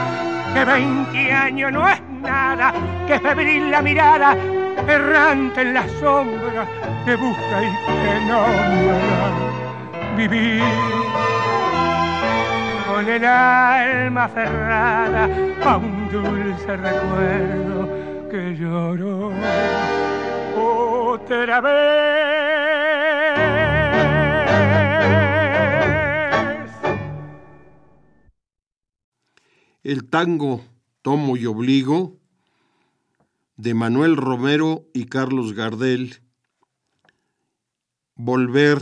que 0.53 0.63
veinte 0.63 1.33
años 1.33 1.71
no 1.71 1.89
es 1.89 1.99
nada, 2.21 2.71
que 3.07 3.19
febril 3.19 3.71
la 3.71 3.81
mirada, 3.81 4.37
errante 4.87 5.61
en 5.61 5.73
la 5.73 5.87
sombra, 5.99 6.67
que 7.03 7.15
busca 7.15 7.63
y 7.63 7.71
que 7.87 8.25
nombra 8.27 9.31
vivir 10.17 10.61
con 12.93 13.09
el 13.09 13.25
alma 13.25 14.29
cerrada 14.29 15.23
a 15.65 15.77
un 15.77 16.11
dulce 16.11 16.77
recuerdo 16.77 18.29
que 18.29 18.55
lloró 18.55 19.31
otra 20.55 21.59
vez. 21.59 21.73
El 29.81 30.07
tango 30.07 30.63
Tomo 31.01 31.35
y 31.35 31.47
Obligo 31.47 32.19
de 33.57 33.73
Manuel 33.73 34.17
Romero 34.17 34.85
y 34.93 35.05
Carlos 35.05 35.53
Gardel. 35.53 36.21
Volver, 38.13 38.77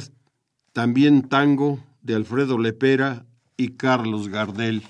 también 0.74 1.30
tango 1.30 1.80
de 2.02 2.16
Alfredo 2.16 2.58
Lepera 2.58 3.26
Carlos 3.70 4.28
Gardel. 4.28 4.84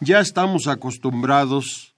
Ya 0.00 0.20
estamos 0.20 0.66
acostumbrados 0.66 1.94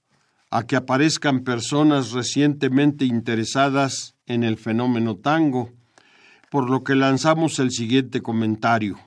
a 0.51 0.64
que 0.64 0.77
aparezcan 0.77 1.45
personas 1.45 2.12
recientemente 2.12 3.05
interesadas 3.05 4.14
en 4.27 4.45
el 4.45 4.59
fenómeno 4.59 5.16
tango, 5.16 5.71
por 6.51 6.68
lo 6.68 6.85
que 6.85 6.95
lanzamos 6.95 7.59
el 7.59 7.71
siguiente 7.71 8.21
comentario. 8.21 8.99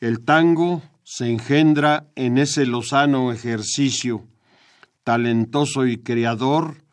El 0.00 0.24
tango 0.24 0.82
se 1.04 1.30
engendra 1.30 2.06
en 2.16 2.38
ese 2.38 2.66
lozano 2.66 3.32
ejercicio, 3.32 4.24
talentoso 5.04 5.86
y 5.86 5.98
creador, 5.98 6.84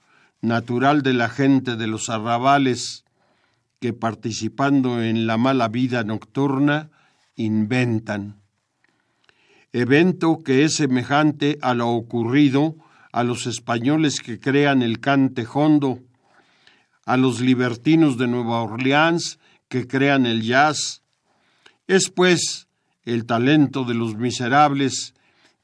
natural 0.41 1.01
de 1.01 1.13
la 1.13 1.27
gente 1.27 1.75
de 1.75 1.87
los 1.87 2.09
arrabales, 2.09 3.03
que 3.79 3.93
participando 3.93 5.01
en 5.01 5.27
la 5.27 5.37
mala 5.37 5.67
vida 5.67 6.03
nocturna, 6.03 6.91
inventan. 7.43 8.41
Evento 9.73 10.39
que 10.43 10.63
es 10.63 10.75
semejante 10.75 11.57
a 11.61 11.73
lo 11.73 11.89
ocurrido 11.89 12.75
a 13.11 13.23
los 13.23 13.45
españoles 13.45 14.21
que 14.21 14.39
crean 14.39 14.81
el 14.81 14.99
cante 14.99 15.45
hondo, 15.51 15.99
a 17.05 17.17
los 17.17 17.41
libertinos 17.41 18.17
de 18.17 18.27
Nueva 18.27 18.63
Orleans 18.63 19.39
que 19.67 19.87
crean 19.87 20.25
el 20.25 20.41
jazz. 20.41 21.03
Es 21.87 22.09
pues 22.09 22.67
el 23.03 23.25
talento 23.25 23.83
de 23.83 23.95
los 23.95 24.15
miserables 24.15 25.13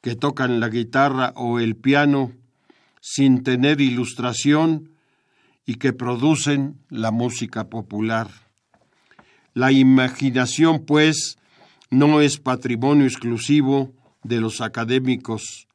que 0.02 0.16
tocan 0.16 0.60
la 0.60 0.70
guitarra 0.70 1.34
o 1.36 1.60
el 1.60 1.76
piano 1.76 2.32
sin 3.02 3.44
tener 3.44 3.82
ilustración 3.82 4.92
y 5.66 5.76
que 5.76 5.94
producen 5.94 6.80
la 6.90 7.12
música 7.12 7.70
popular. 7.70 8.30
La 9.54 9.72
imaginación, 9.72 10.86
pues, 10.86 11.38
no 11.90 12.22
es 12.22 12.38
patrimonio 12.38 13.06
exclusivo 13.06 13.94
de 14.24 14.42
los 14.42 14.62
académicos, 14.62 15.68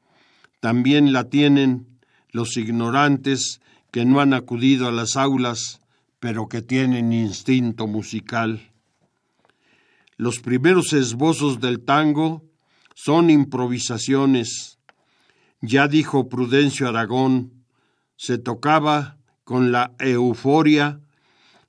también 0.61 1.13
la 1.13 1.29
tienen 1.29 1.87
los 2.31 2.57
ignorantes 2.57 3.61
que 3.91 4.05
no 4.05 4.21
han 4.21 4.33
acudido 4.33 4.89
a 4.89 4.93
las 4.93 5.17
aulas, 5.17 5.81
pero 6.21 6.49
que 6.49 6.63
tienen 6.63 7.13
instinto 7.13 7.87
musical. 7.87 8.73
Los 10.17 10.39
primeros 10.39 10.93
esbozos 10.93 11.61
del 11.61 11.81
tango 11.81 12.45
son 12.95 13.29
improvisaciones. 13.31 14.79
Ya 15.61 15.89
dijo 15.89 16.29
Prudencio 16.29 16.89
Aragón, 16.89 17.65
se 18.17 18.39
tocaba 18.39 19.19
con 19.45 19.73
la 19.73 19.95
euforia 19.99 21.01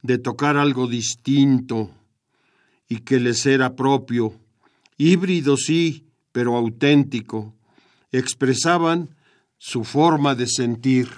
de 0.03 0.17
tocar 0.17 0.57
algo 0.57 0.87
distinto, 0.87 1.89
y 2.87 2.99
que 2.99 3.19
les 3.19 3.45
era 3.45 3.75
propio, 3.75 4.33
híbrido 4.97 5.57
sí, 5.57 6.07
pero 6.31 6.55
auténtico, 6.55 7.55
expresaban 8.11 9.15
su 9.57 9.83
forma 9.83 10.35
de 10.35 10.47
sentir. 10.47 11.09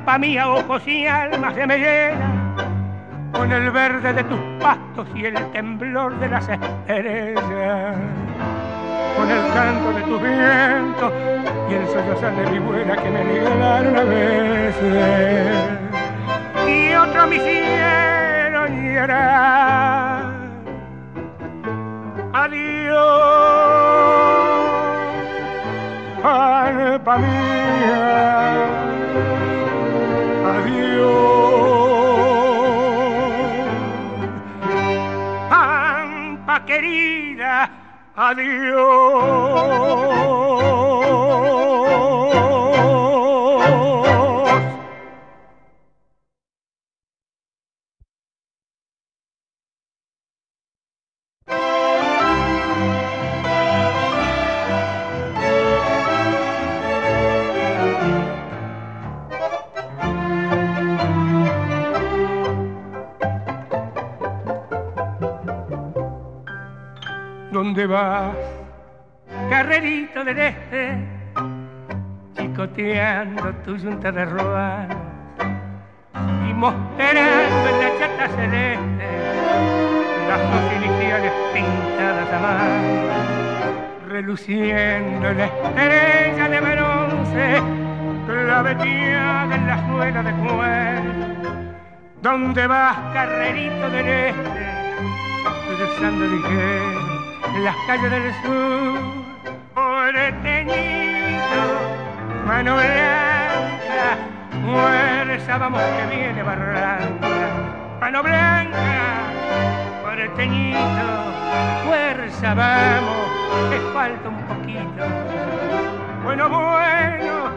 Pampa 0.00 0.18
mía, 0.18 0.48
ojos 0.48 0.86
y 0.86 1.06
alma 1.06 1.52
se 1.52 1.66
me 1.66 1.78
llena 1.78 2.54
con 3.32 3.52
el 3.52 3.70
verde 3.70 4.14
de 4.14 4.24
tus 4.24 4.40
pastos 4.58 5.06
y 5.14 5.26
el 5.26 5.34
temblor 5.52 6.18
de 6.18 6.28
las 6.28 6.48
estrellas, 6.48 7.96
con 9.16 9.30
el 9.30 9.52
canto 9.52 9.92
de 9.92 10.02
tus 10.02 10.22
vientos 10.22 11.12
y 11.68 11.74
el 11.74 11.86
sollozar 11.88 12.34
de 12.34 12.50
mi 12.50 12.58
buena 12.60 12.96
que 12.96 13.10
me 13.10 13.24
regalaron 13.24 13.96
a 13.96 14.04
veces. 14.04 15.56
Y 16.66 16.94
otro 16.94 17.26
mi 17.26 17.38
¿Dónde 38.30 38.69
tu 73.64 73.76
yunta 73.76 74.10
de 74.12 74.24
ruanas 74.24 74.96
y 76.48 76.54
mostrando 76.54 77.68
en 77.68 77.80
la 77.80 77.90
chata 77.98 78.28
celeste 78.36 79.08
las 80.28 80.40
dos 80.50 80.72
iniciales 80.76 81.32
pintadas 81.52 82.32
a 82.32 82.38
mano, 82.38 84.08
reluciendo 84.08 85.32
la 85.32 85.44
estrella 85.46 86.48
de 86.48 86.60
bronce, 86.60 87.62
claveteada 88.26 89.54
en 89.54 89.66
las 89.66 89.88
ruedas 89.90 90.24
de 90.24 90.32
cuero. 90.32 91.30
¿Dónde 92.22 92.66
vas, 92.66 92.96
carrerito 93.12 93.90
del 93.90 94.08
este, 94.08 94.96
cruzando 95.66 96.24
ligero? 96.26 97.00
las 97.64 97.76
calles 97.86 98.10
del 98.10 98.32
sur, 98.42 99.20
mano 102.46 102.74
blanca, 102.74 102.99
vamos 105.58 105.82
que 105.82 106.16
viene 106.16 106.42
barranca, 106.42 107.28
mano 108.00 108.22
blanca, 108.22 108.80
teñido, 110.36 110.78
fuerza 111.84 112.54
vamos, 112.54 113.28
que 113.70 113.80
falta 113.92 114.28
un 114.28 114.40
poquito. 114.44 115.04
Bueno, 116.22 116.48
bueno, 116.48 117.50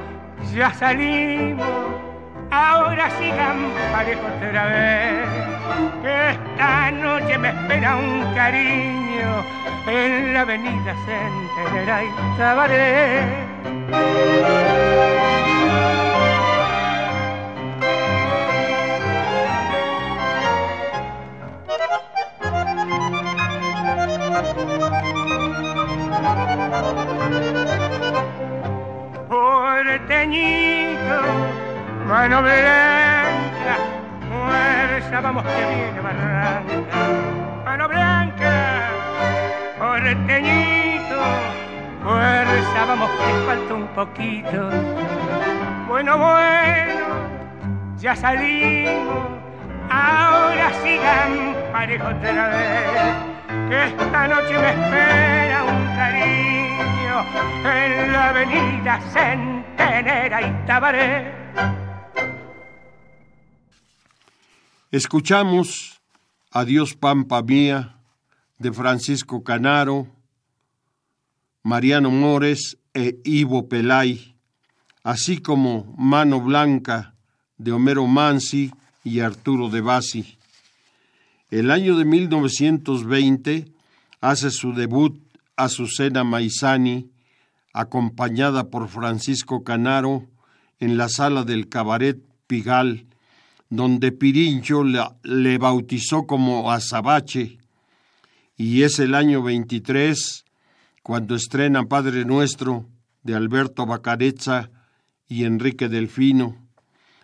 ya 0.53 0.73
salimos, 0.73 1.67
ahora 2.51 3.09
sigan 3.11 3.71
parejo 3.91 4.25
otra 4.37 4.65
vez, 4.65 5.29
que 6.01 6.31
esta 6.31 6.91
noche 6.91 7.37
me 7.37 7.49
espera 7.49 7.95
un 7.95 8.33
cariño 8.33 9.45
en 9.87 10.33
la 10.33 10.41
avenida 10.41 10.95
Centenera 11.05 12.03
y 12.03 12.09
Tabaré. 12.37 14.72
Porteñito, 30.13 31.21
mano 32.07 32.43
blanca, 32.43 33.75
fuerza, 34.29 35.21
vamos 35.21 35.43
que 35.43 35.65
viene 35.73 35.99
barranca, 36.01 37.07
mano 37.65 37.87
blanca 37.87 38.89
porteñito, 39.79 41.19
fuerza, 42.03 42.85
vamos 42.87 43.09
que 43.09 43.45
falta 43.47 43.73
un 43.73 43.87
poquito. 43.87 44.69
Bueno, 45.87 46.15
bueno, 46.19 47.05
ya 47.97 48.15
salimos, 48.15 49.29
ahora 49.89 50.71
sigan 50.83 51.55
parejo 51.71 52.05
otra 52.05 52.47
vez, 52.49 53.67
que 53.67 53.83
esta 53.85 54.27
noche 54.27 54.59
me 54.59 54.69
espera 54.69 55.63
un 55.63 55.85
cariño 55.95 57.25
en 57.65 58.13
la 58.13 58.29
avenida 58.29 58.99
Escuchamos 64.91 66.01
Adiós 66.51 66.93
Pampa 66.93 67.41
Mía 67.41 67.95
de 68.59 68.71
Francisco 68.71 69.43
Canaro, 69.43 70.07
Mariano 71.63 72.11
Mores 72.11 72.77
e 72.93 73.17
Ivo 73.23 73.67
Pelay, 73.67 74.35
así 75.03 75.39
como 75.39 75.95
Mano 75.97 76.39
Blanca 76.39 77.15
de 77.57 77.71
Homero 77.71 78.05
Mansi 78.05 78.71
y 79.03 79.19
Arturo 79.19 79.69
de 79.69 79.81
Basi. 79.81 80.37
El 81.49 81.71
año 81.71 81.97
de 81.97 82.05
1920 82.05 83.65
hace 84.21 84.51
su 84.51 84.73
debut 84.73 85.19
Azucena 85.55 86.23
Maizani, 86.23 87.09
acompañada 87.73 88.69
por 88.69 88.87
Francisco 88.87 89.63
Canaro 89.63 90.27
en 90.79 90.97
la 90.97 91.09
sala 91.09 91.43
del 91.43 91.67
cabaret 91.67 92.17
Pigal, 92.47 93.07
donde 93.69 94.11
Pirincho 94.11 94.83
le 94.83 95.57
bautizó 95.57 96.27
como 96.27 96.71
Azabache 96.71 97.57
y 98.55 98.83
es 98.83 98.99
el 98.99 99.15
año 99.15 99.41
23 99.41 100.45
cuando 101.01 101.35
estrena 101.35 101.83
Padre 101.85 102.23
Nuestro 102.25 102.87
de 103.23 103.35
Alberto 103.35 103.85
Bacarezza 103.85 104.69
y 105.27 105.45
Enrique 105.45 105.89
Delfino, 105.89 106.55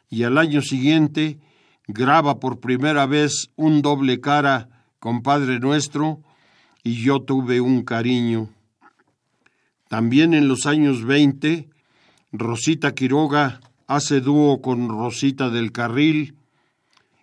y 0.10 0.24
al 0.24 0.38
año 0.38 0.62
siguiente 0.62 1.40
graba 1.88 2.40
por 2.40 2.60
primera 2.60 3.06
vez 3.06 3.52
un 3.56 3.82
doble 3.82 4.20
cara 4.20 4.70
con 5.00 5.22
Padre 5.22 5.60
Nuestro 5.60 6.22
y 6.84 7.04
Yo 7.04 7.22
tuve 7.22 7.62
un 7.62 7.84
cariño. 7.84 8.50
También 9.90 10.36
en 10.36 10.48
los 10.48 10.68
años 10.68 11.04
20, 11.04 11.68
Rosita 12.32 12.94
Quiroga 12.94 13.60
hace 13.88 14.22
dúo 14.22 14.62
con 14.62 14.88
Rosita 14.88 15.50
del 15.50 15.72
Carril, 15.72 16.36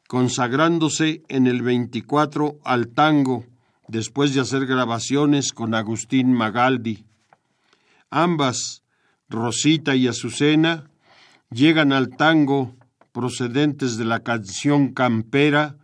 consagrándose 0.08 1.22
en 1.28 1.46
el 1.46 1.62
24 1.62 2.58
al 2.64 2.88
tango 2.88 3.44
después 3.86 4.34
de 4.34 4.40
hacer 4.40 4.66
grabaciones 4.66 5.52
con 5.52 5.74
Agustín 5.76 6.32
Magaldi. 6.32 7.04
Ambas, 8.10 8.82
Rosita 9.28 9.94
y 9.94 10.08
Azucena, 10.08 10.90
llegan 11.52 11.92
al 11.92 12.16
tango 12.16 12.74
procedentes 13.12 13.96
de 13.96 14.06
la 14.06 14.24
canción 14.24 14.92
campera 14.92 15.76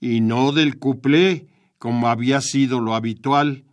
y 0.00 0.22
no 0.22 0.52
del 0.52 0.78
cuplé, 0.78 1.46
como 1.78 2.08
había 2.08 2.40
sido 2.40 2.80
lo 2.80 2.94
habitual. 2.94 3.64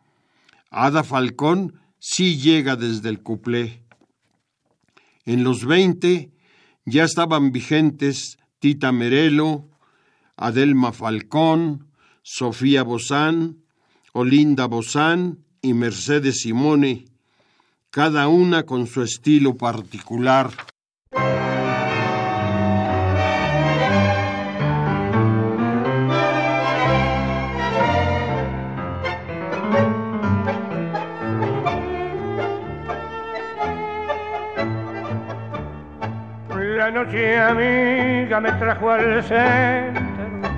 Ada 0.71 1.05
Falcón 1.05 1.78
sí 1.99 2.37
llega 2.37 2.75
desde 2.75 3.09
el 3.09 3.21
cuplé. 3.21 3.83
En 5.25 5.43
los 5.43 5.65
veinte 5.65 6.31
ya 6.85 7.03
estaban 7.03 7.51
vigentes 7.51 8.37
Tita 8.59 8.91
Merelo, 8.91 9.69
Adelma 10.35 10.91
Falcón, 10.91 11.91
Sofía 12.23 12.83
Bozán, 12.83 13.63
Olinda 14.13 14.65
Bozán 14.65 15.45
y 15.61 15.73
Mercedes 15.73 16.39
Simone, 16.39 17.05
cada 17.89 18.27
una 18.27 18.63
con 18.63 18.87
su 18.87 19.01
estilo 19.01 19.57
particular. 19.57 20.51
Noche 36.93 37.39
amiga 37.39 38.39
me 38.39 38.51
trajo 38.53 38.89
al 38.89 39.23
centro 39.23 40.49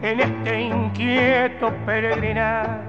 en 0.00 0.20
este 0.20 0.60
inquieto 0.62 1.70
peregrinar 1.84 2.80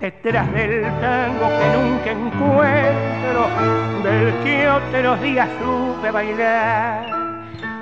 detrás 0.00 0.50
del 0.54 0.82
tango 1.00 1.48
que 1.58 1.68
nunca 1.76 2.10
encuentro, 2.12 3.48
del 4.02 4.32
que 4.42 4.66
otros 4.66 5.20
días 5.20 5.48
supe 5.60 6.10
bailar. 6.10 7.06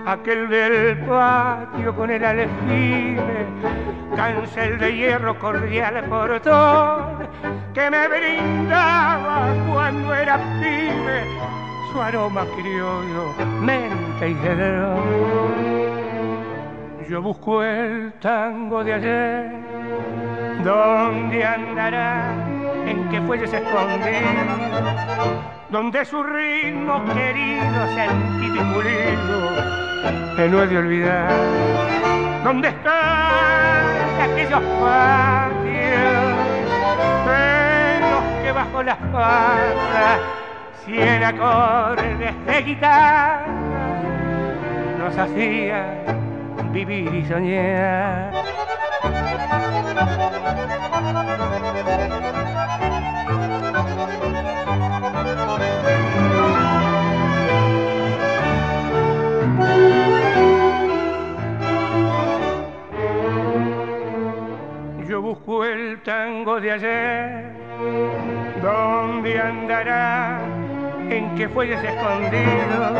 Aquel 0.04 0.48
del 0.48 0.98
patio 1.06 1.94
con 1.94 2.10
el 2.10 2.24
alfile, 2.24 3.46
cancel 4.16 4.78
de 4.78 4.96
hierro 4.96 5.38
cordial 5.38 6.04
portón, 6.08 7.28
que 7.72 7.88
me 7.88 8.08
brindaba 8.08 9.46
cuando 9.70 10.12
era 10.12 10.38
pibe 10.60 11.22
su 11.94 12.02
aroma 12.02 12.44
criollo, 12.56 13.32
mente 13.60 14.30
y 14.30 14.34
cedrón. 14.34 15.04
Yo 17.08 17.22
busco 17.22 17.62
el 17.62 18.12
tango 18.14 18.82
de 18.82 18.94
ayer, 18.94 19.52
¿dónde 20.64 21.44
andará 21.44 22.34
en 22.84 23.08
que 23.10 23.20
fuelles 23.20 23.52
escondido, 23.52 24.10
donde 25.70 26.04
su 26.04 26.20
ritmo 26.24 27.04
querido, 27.14 27.86
sentido 27.94 28.60
y 28.60 30.36
que 30.36 30.48
no 30.48 30.62
he 30.64 30.66
de 30.66 30.78
olvidar. 30.78 31.32
¿Dónde 32.42 32.68
están 32.70 34.20
aquellos 34.20 34.60
patios 34.82 36.34
de 37.28 38.00
los 38.10 38.42
que 38.42 38.52
bajo 38.52 38.82
las 38.82 38.96
patas 38.96 40.43
cien 40.84 41.24
acordes 41.24 42.18
de 42.46 42.62
guitarra 42.62 43.46
nos 44.98 45.16
hacían 45.16 46.72
vivir 46.72 47.14
y 47.14 47.24
soñar? 47.26 48.32
Yo 65.08 65.22
busco 65.22 65.64
el 65.64 66.02
tango 66.02 66.60
de 66.60 66.72
ayer, 66.72 67.52
¿dónde 68.62 69.40
andará? 69.40 70.43
¿En 71.10 71.34
qué 71.36 71.48
fuelles 71.48 71.82
escondido? 71.82 72.94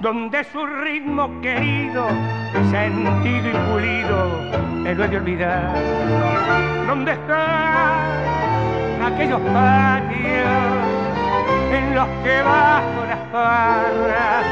Donde 0.00 0.44
su 0.44 0.66
ritmo 0.66 1.40
querido, 1.40 2.08
sentido 2.70 3.48
y 3.48 3.70
pulido, 3.70 4.86
el 4.86 4.96
de 4.96 5.16
olvidar. 5.16 5.74
¿Dónde 6.86 7.12
están 7.12 9.02
aquellos 9.02 9.40
patios 9.40 11.00
en 11.72 11.94
los 11.94 12.08
que 12.24 12.42
bajo 12.42 13.04
las 13.08 13.32
barras 13.32 14.46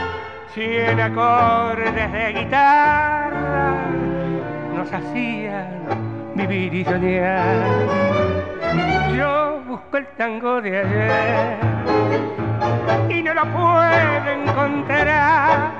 cien 0.54 1.00
acordes 1.00 2.12
de 2.12 2.32
guitarra 2.32 3.74
nos 4.74 4.92
hacían 4.92 6.08
vivir 6.34 6.74
y 6.74 6.84
soñar. 6.84 7.56
Yo 9.16 9.60
busco 9.66 9.96
el 9.96 10.06
tango 10.16 10.60
de 10.60 10.78
ayer 10.78 12.47
y 13.08 13.22
no 13.22 13.34
lo 13.34 13.42
puedo 13.52 14.30
encontrar. 14.30 15.77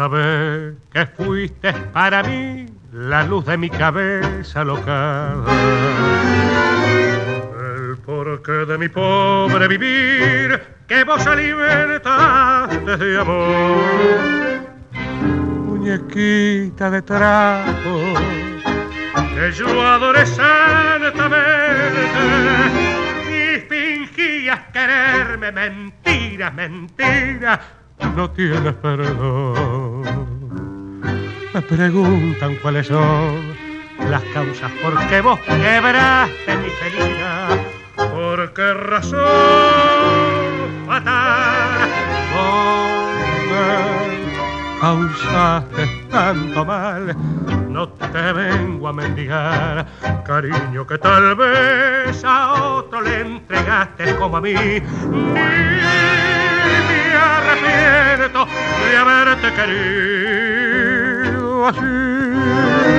Sabés 0.00 0.76
que 0.94 1.04
fuiste 1.04 1.74
para 1.92 2.22
mí 2.22 2.64
la 2.90 3.22
luz 3.24 3.44
de 3.44 3.58
mi 3.58 3.68
cabeza 3.68 4.64
locada. 4.64 5.44
El 7.66 7.98
porqué 7.98 8.64
de 8.64 8.78
mi 8.78 8.88
pobre 8.88 9.68
vivir 9.68 10.58
que 10.88 11.04
vos 11.04 11.26
alimentaste 11.26 12.96
de 12.96 13.20
amor. 13.20 13.76
Muñequita 15.66 16.90
de 16.90 17.02
trapo 17.02 18.14
que 19.34 19.52
yo 19.52 19.86
adoré 19.86 20.24
santamente 20.24 22.00
y 23.28 23.60
fingías 23.68 24.60
quererme 24.72 25.52
mentiras, 25.52 26.54
mentiras 26.54 27.60
no 28.16 28.30
tienes 28.30 28.74
perdón. 28.74 30.02
Me 31.52 31.62
preguntan 31.62 32.56
cuáles 32.62 32.86
son 32.86 33.54
las 34.08 34.22
causas 34.34 34.70
por 34.82 34.98
qué 35.08 35.20
vos 35.20 35.38
quebraste 35.40 36.56
mi 36.56 36.70
felicidad. 36.70 37.58
¿Por 37.96 38.52
qué 38.54 38.74
razón 38.74 39.20
fatal 40.86 41.88
vos 42.34 43.10
causaste 44.80 45.86
tanto 46.10 46.64
mal? 46.64 47.16
No 47.80 47.88
te 47.88 48.32
vengo 48.34 48.88
a 48.88 48.92
mendigar, 48.92 49.86
cariño 50.26 50.86
que 50.86 50.98
tal 50.98 51.34
vez 51.34 52.22
a 52.22 52.74
otro 52.74 53.00
le 53.00 53.20
entregaste 53.22 54.16
como 54.16 54.36
a 54.36 54.40
mí. 54.42 54.52
Ni 54.52 54.82
me 56.88 57.14
arrepiento 57.16 58.46
de 58.84 58.96
haberte 58.98 59.50
querido 61.24 61.68
así. 61.68 62.89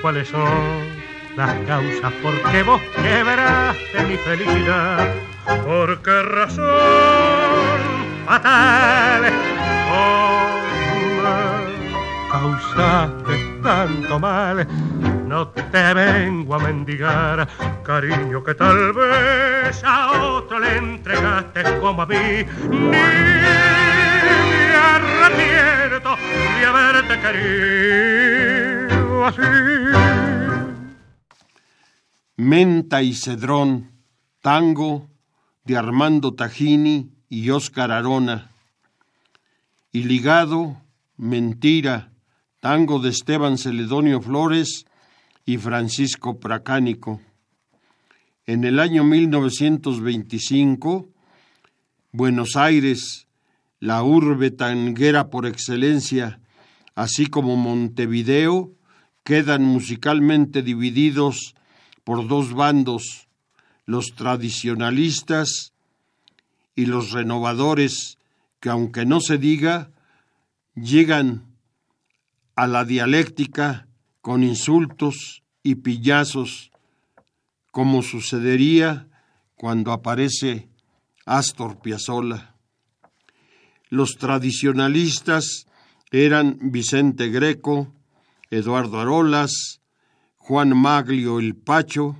Cuáles 0.00 0.28
son 0.28 1.02
las 1.36 1.54
causas 1.66 2.12
por 2.22 2.34
qué 2.50 2.62
vos 2.62 2.80
quebraste 3.02 4.02
mi 4.06 4.16
felicidad. 4.16 5.08
¿Por 5.64 6.00
qué 6.02 6.22
razón 6.22 6.64
fatal 8.26 9.32
causaste 12.30 13.58
tanto 13.62 14.18
mal? 14.18 14.66
No 15.26 15.48
te 15.48 15.94
vengo 15.94 16.54
a 16.54 16.58
mendigar, 16.58 17.48
cariño 17.82 18.44
que 18.44 18.54
tal 18.54 18.92
vez 18.92 19.82
a 19.84 20.12
otro 20.12 20.60
le 20.60 20.76
entregaste 20.76 21.62
como 21.80 22.02
a 22.02 22.06
mí. 22.06 22.46
Ni 22.70 22.78
me 22.78 24.76
arrepiento 24.76 26.16
de 26.58 26.66
haberte 26.66 27.20
querido 27.20 28.61
Menta 32.36 33.02
y 33.02 33.14
Cedrón, 33.14 33.90
tango 34.40 35.08
de 35.64 35.76
Armando 35.76 36.34
Tajini 36.34 37.10
y 37.28 37.50
Óscar 37.50 37.92
Arona. 37.92 38.50
Y 39.92 40.04
ligado, 40.04 40.78
Mentira, 41.16 42.10
tango 42.58 42.98
de 42.98 43.10
Esteban 43.10 43.58
Celedonio 43.58 44.20
Flores 44.20 44.86
y 45.44 45.58
Francisco 45.58 46.40
Pracánico. 46.40 47.20
En 48.46 48.64
el 48.64 48.80
año 48.80 49.04
1925, 49.04 51.08
Buenos 52.10 52.56
Aires, 52.56 53.28
la 53.78 54.02
urbe 54.02 54.50
tanguera 54.50 55.30
por 55.30 55.46
excelencia, 55.46 56.40
así 56.96 57.26
como 57.26 57.54
Montevideo, 57.56 58.72
quedan 59.24 59.64
musicalmente 59.64 60.62
divididos 60.62 61.54
por 62.04 62.26
dos 62.26 62.52
bandos, 62.52 63.28
los 63.86 64.14
tradicionalistas 64.14 65.72
y 66.74 66.86
los 66.86 67.12
renovadores, 67.12 68.18
que 68.60 68.70
aunque 68.70 69.04
no 69.04 69.20
se 69.20 69.38
diga, 69.38 69.90
llegan 70.74 71.56
a 72.56 72.66
la 72.66 72.84
dialéctica 72.84 73.88
con 74.20 74.42
insultos 74.42 75.42
y 75.62 75.76
pillazos, 75.76 76.70
como 77.70 78.02
sucedería 78.02 79.08
cuando 79.56 79.92
aparece 79.92 80.68
Astor 81.24 81.80
Piazzolla. 81.80 82.54
Los 83.88 84.16
tradicionalistas 84.16 85.66
eran 86.10 86.58
Vicente 86.60 87.28
Greco, 87.28 87.92
Eduardo 88.52 89.00
Arolas, 89.00 89.80
Juan 90.36 90.76
Maglio 90.76 91.38
el 91.38 91.56
Pacho, 91.56 92.16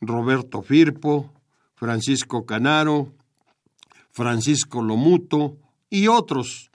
Roberto 0.00 0.62
Firpo, 0.62 1.32
Francisco 1.74 2.46
Canaro, 2.46 3.12
Francisco 4.12 4.80
Lomuto 4.80 5.58
y 5.90 6.06
otros. 6.06 6.70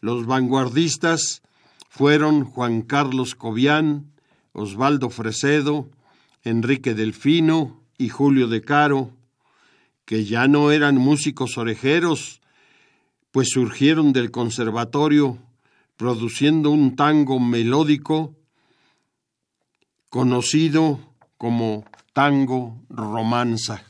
Los 0.00 0.24
vanguardistas 0.24 1.42
fueron 1.90 2.46
Juan 2.46 2.80
Carlos 2.80 3.34
Cobian, 3.34 4.10
Osvaldo 4.52 5.10
Fresedo, 5.10 5.90
Enrique 6.42 6.94
Delfino 6.94 7.82
y 7.98 8.08
Julio 8.08 8.48
de 8.48 8.62
Caro, 8.62 9.10
que 10.06 10.24
ya 10.24 10.48
no 10.48 10.70
eran 10.70 10.96
músicos 10.96 11.58
orejeros, 11.58 12.40
pues 13.30 13.50
surgieron 13.50 14.14
del 14.14 14.30
conservatorio 14.30 15.38
produciendo 15.96 16.70
un 16.70 16.96
tango 16.96 17.40
melódico 17.40 18.36
conocido 20.10 21.00
como 21.36 21.84
tango 22.12 22.80
romanza. 22.88 23.84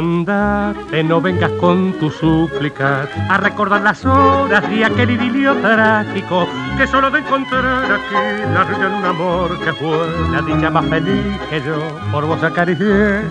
No 0.00 1.20
vengas 1.20 1.50
con 1.52 1.92
tu 1.94 2.10
súplica 2.10 3.06
a 3.28 3.36
recordar 3.36 3.82
las 3.82 4.04
horas 4.04 4.68
de 4.70 4.84
aquel 4.84 5.10
idilio 5.10 5.54
trágico 5.56 6.46
que 6.78 6.86
solo 6.86 7.10
de 7.10 7.18
encontrar 7.18 7.84
aquí 7.84 8.42
la 8.54 8.64
de 8.64 8.86
un 8.86 9.04
amor 9.04 9.58
que 9.60 9.72
fue 9.74 10.08
la 10.32 10.40
dicha 10.40 10.70
más 10.70 10.86
feliz 10.86 11.38
que 11.50 11.60
yo 11.60 11.76
por 12.10 12.24
vos 12.24 12.42
acaricié. 12.42 13.22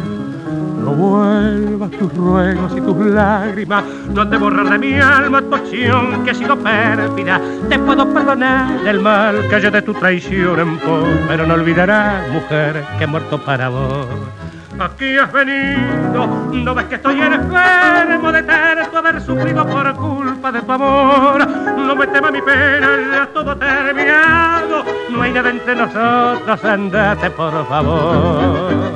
No 0.83 0.91
vuelvas 0.91 1.91
tus 1.91 2.13
ruegos 2.13 2.71
y 2.77 2.81
tus 2.81 2.97
lágrimas, 2.97 3.83
no 4.13 4.21
han 4.21 4.29
de 4.29 4.37
borrar 4.37 4.69
de 4.69 4.77
mi 4.77 4.93
alma 4.93 5.41
tu 5.41 5.55
acción 5.55 6.23
que 6.23 6.31
ha 6.31 6.33
sido 6.35 6.57
pérfida. 6.57 7.41
Te 7.67 7.79
puedo 7.79 8.07
perdonar 8.13 8.87
el 8.87 8.99
mal 8.99 9.47
que 9.49 9.55
haya 9.55 9.71
de 9.71 9.81
tu 9.81 9.93
traición 9.93 10.59
en 10.59 10.77
pos, 10.77 11.03
pero 11.27 11.45
no 11.45 11.55
olvidarás, 11.55 12.29
mujer, 12.29 12.85
que 12.97 13.03
he 13.03 13.07
muerto 13.07 13.37
para 13.39 13.69
vos. 13.69 14.07
Aquí 14.79 15.17
has 15.17 15.29
venido, 15.33 16.25
no 16.25 16.73
ves 16.73 16.85
que 16.85 16.95
estoy 16.95 17.19
enfermo 17.19 18.31
de 18.31 18.43
tanto 18.43 18.97
haber 18.97 19.19
sufrido 19.19 19.67
por 19.67 19.93
culpa 19.95 20.53
de 20.53 20.61
tu 20.61 20.71
amor. 20.71 21.45
No 21.77 21.95
me 21.97 22.07
tema 22.07 22.31
mi 22.31 22.41
pena, 22.41 22.87
ya 23.11 23.25
todo 23.33 23.57
terminado. 23.57 24.85
No 25.09 25.21
hay 25.21 25.33
nada 25.33 25.49
entre 25.49 25.75
nosotros, 25.75 26.63
andate 26.63 27.29
por 27.31 27.67
favor. 27.67 28.88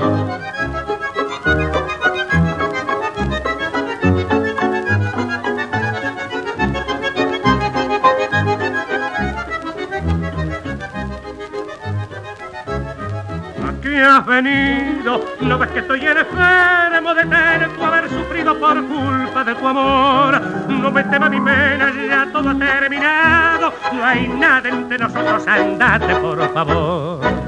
No 14.14 15.58
ves 15.58 15.72
que 15.72 15.80
estoy 15.80 16.06
enfermo 16.06 17.16
de 17.16 17.24
tener 17.24 17.68
tu 17.76 17.84
haber 17.84 18.08
sufrido 18.08 18.60
por 18.60 18.86
culpa 18.86 19.44
de 19.44 19.56
tu 19.56 19.68
amor. 19.68 20.40
No 20.70 20.92
me 20.92 21.04
tema 21.06 21.30
mi 21.30 21.42
pena, 21.42 21.92
ya 22.08 22.32
todo 22.32 22.52
ha 22.52 22.56
terminado. 22.56 23.74
No 23.92 24.06
hay 24.06 24.28
nada 24.28 24.70
entre 24.70 25.00
nosotros, 25.00 25.48
andate 25.48 26.16
por 26.18 26.54
favor. 26.54 27.43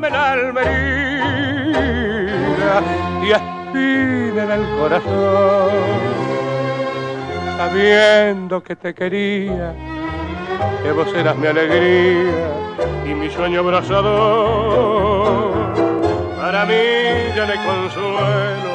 Dejándome 0.00 0.62
la 2.58 2.82
y 3.22 3.30
espina 3.30 4.42
en 4.44 4.50
el 4.50 4.64
corazón, 4.78 5.70
sabiendo 7.56 8.62
que 8.62 8.76
te 8.76 8.94
quería, 8.94 9.74
que 10.82 10.92
vos 10.92 11.12
eras 11.14 11.36
mi 11.36 11.46
alegría 11.46 12.52
y 13.06 13.14
mi 13.14 13.30
sueño 13.30 13.60
abrazador. 13.60 15.52
Para 16.40 16.64
mí 16.64 16.74
ya 17.36 17.44
le 17.46 17.54
consuelo 17.56 18.70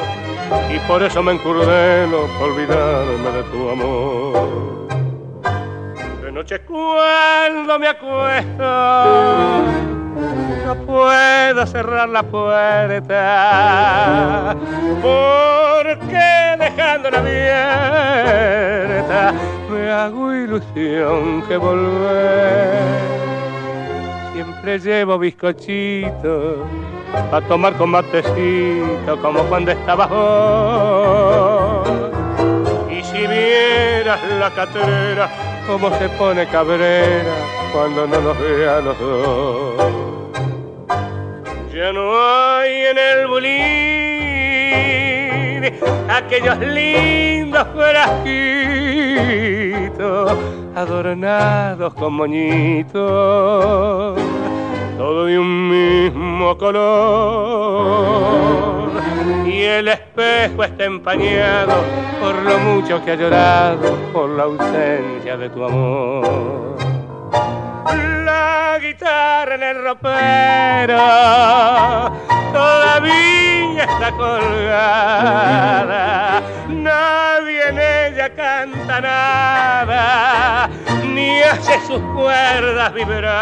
y 0.74 0.78
por 0.86 1.02
eso 1.02 1.22
me 1.22 1.32
encurdeno 1.32 2.26
por 2.38 2.50
olvidarme 2.50 3.30
de 3.32 3.42
tu 3.44 3.70
amor 3.70 4.66
noche 6.36 6.60
cuando 6.60 7.78
me 7.78 7.88
acuesto 7.88 9.95
no 10.16 10.74
puedo 10.86 11.66
cerrar 11.66 12.08
la 12.08 12.22
puerta 12.22 13.06
porque 15.02 16.56
dejándola 16.58 17.18
abierta 17.18 19.34
me 19.70 19.90
hago 19.90 20.34
ilusión 20.34 21.42
que 21.46 21.56
volver. 21.56 22.78
Siempre 24.32 24.78
llevo 24.78 25.18
bizcochito 25.18 26.66
a 27.32 27.40
tomar 27.42 27.74
con 27.74 27.90
matecito 27.90 29.20
como 29.20 29.42
cuando 29.44 29.72
estaba 29.72 30.08
joven. 30.08 31.86
Y 32.90 33.02
si 33.02 33.26
vieras 33.26 34.20
la 34.38 34.50
catrera 34.50 35.28
cómo 35.66 35.90
se 35.98 36.08
pone 36.10 36.46
cabrera 36.46 37.34
cuando 37.76 38.06
no 38.06 38.20
nos 38.22 38.38
ve 38.38 38.66
a 38.66 38.80
los 38.80 38.98
dos. 38.98 39.76
Ya 41.74 41.92
no 41.92 42.18
hay 42.18 42.86
en 42.86 42.96
el 42.96 43.26
bulín 43.26 43.52
aquellos 46.08 46.58
lindos 46.58 47.66
frasquitos 47.74 48.24
adornados 50.74 51.92
con 51.92 52.14
moñitos, 52.14 52.94
todo 54.96 55.26
de 55.26 55.38
un 55.38 55.68
mismo 55.68 56.56
color. 56.56 56.86
Y 59.46 59.60
el 59.64 59.88
espejo 59.88 60.64
está 60.64 60.84
empañado 60.84 61.74
por 62.22 62.36
lo 62.36 62.58
mucho 62.58 63.04
que 63.04 63.10
ha 63.10 63.16
llorado 63.16 63.94
por 64.14 64.30
la 64.30 64.44
ausencia 64.44 65.36
de 65.36 65.50
tu 65.50 65.62
amor 65.62 66.85
guitarra 68.78 69.54
en 69.54 69.62
el 69.62 69.82
ropero 69.82 70.98
todavía 72.52 73.84
está 73.84 74.10
colgada. 74.12 75.94
Nadie 76.68 77.68
en 77.68 77.78
ella 77.78 78.28
canta 78.34 79.00
nada, 79.00 80.68
ni 81.04 81.40
hace 81.42 81.80
sus 81.86 82.00
cuerdas 82.14 82.92
vibrar. 82.94 83.34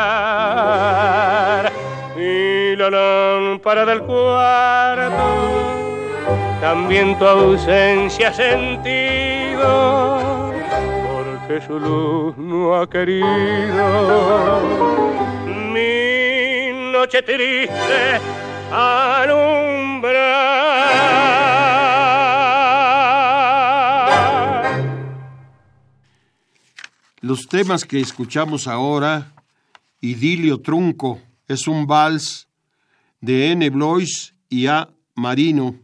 Y 2.16 2.76
la 2.76 2.90
lámpara 2.90 3.84
del 3.84 4.02
cuarto 4.02 5.64
también 6.60 7.18
tu 7.18 7.26
ausencia 7.26 8.32
sentido 8.32 10.33
que 11.48 11.60
su 11.60 11.78
luz 11.78 12.36
no 12.36 12.74
ha 12.74 12.88
querido. 12.88 14.60
Mi 15.72 16.92
noche 16.92 17.22
triste 17.22 18.20
alumbra. 18.72 20.34
Los 27.20 27.46
temas 27.48 27.84
que 27.84 28.00
escuchamos 28.00 28.66
ahora, 28.66 29.34
Idilio 30.00 30.60
Trunco, 30.60 31.20
es 31.48 31.66
un 31.66 31.86
vals 31.86 32.48
de 33.20 33.52
N. 33.52 33.70
Blois 33.70 34.34
y 34.48 34.66
A. 34.66 34.90
Marino, 35.14 35.76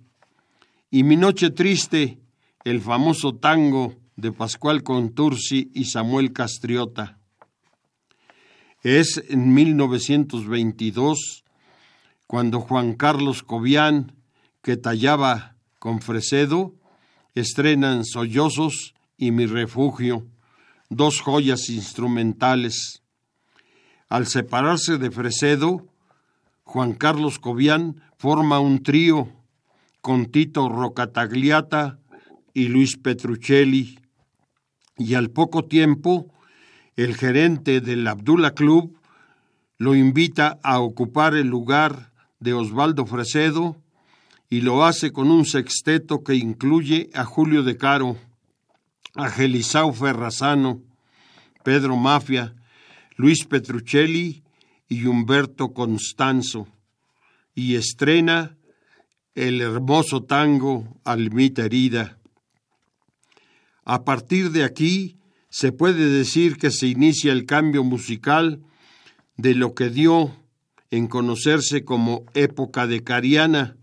y 0.90 1.04
Mi 1.04 1.16
Noche 1.16 1.50
Triste, 1.50 2.18
el 2.64 2.80
famoso 2.80 3.34
tango 3.36 3.99
de 4.20 4.32
Pascual 4.32 4.82
Contursi 4.82 5.70
y 5.74 5.86
Samuel 5.86 6.32
Castriota. 6.32 7.18
Es 8.82 9.22
en 9.28 9.52
1922 9.54 11.44
cuando 12.26 12.60
Juan 12.60 12.94
Carlos 12.94 13.42
Cobian, 13.42 14.12
que 14.62 14.76
tallaba 14.76 15.56
con 15.78 16.00
Fresedo, 16.00 16.74
estrenan 17.34 18.04
Sollozos 18.04 18.94
y 19.16 19.30
Mi 19.30 19.46
Refugio, 19.46 20.26
dos 20.88 21.20
joyas 21.20 21.68
instrumentales. 21.70 23.02
Al 24.08 24.26
separarse 24.26 24.98
de 24.98 25.10
Fresedo, 25.10 25.86
Juan 26.64 26.94
Carlos 26.94 27.38
Cobian 27.38 28.02
forma 28.18 28.60
un 28.60 28.82
trío 28.82 29.28
con 30.00 30.26
Tito 30.26 30.68
Rocatagliata 30.68 31.98
y 32.54 32.68
Luis 32.68 32.96
Petruccelli, 32.96 33.99
y 35.00 35.14
al 35.14 35.30
poco 35.30 35.64
tiempo 35.64 36.30
el 36.94 37.16
gerente 37.16 37.80
del 37.80 38.06
Abdullah 38.06 38.50
Club 38.50 38.98
lo 39.78 39.94
invita 39.94 40.58
a 40.62 40.78
ocupar 40.78 41.34
el 41.34 41.46
lugar 41.46 42.12
de 42.38 42.52
Osvaldo 42.52 43.06
Fresedo 43.06 43.80
y 44.50 44.60
lo 44.60 44.84
hace 44.84 45.10
con 45.10 45.30
un 45.30 45.46
sexteto 45.46 46.22
que 46.22 46.34
incluye 46.34 47.08
a 47.14 47.24
Julio 47.24 47.62
de 47.62 47.78
Caro, 47.78 48.18
a 49.14 49.30
Gelisao 49.30 49.90
Ferrazano, 49.94 50.82
Pedro 51.64 51.96
Mafia, 51.96 52.54
Luis 53.16 53.46
Petruccelli 53.46 54.42
y 54.86 55.06
Humberto 55.06 55.72
Constanzo, 55.72 56.68
y 57.54 57.76
estrena 57.76 58.58
el 59.34 59.62
hermoso 59.62 60.24
tango 60.24 61.00
Almita 61.04 61.64
Herida. 61.64 62.19
A 63.84 64.04
partir 64.04 64.50
de 64.50 64.64
aquí 64.64 65.16
se 65.48 65.72
puede 65.72 66.08
decir 66.08 66.56
que 66.56 66.70
se 66.70 66.86
inicia 66.86 67.32
el 67.32 67.44
cambio 67.44 67.82
musical 67.82 68.60
de 69.36 69.54
lo 69.54 69.74
que 69.74 69.90
dio 69.90 70.36
en 70.90 71.06
conocerse 71.06 71.84
como 71.84 72.24
época 72.34 72.86
de 72.86 73.02
Cariana, 73.02 73.76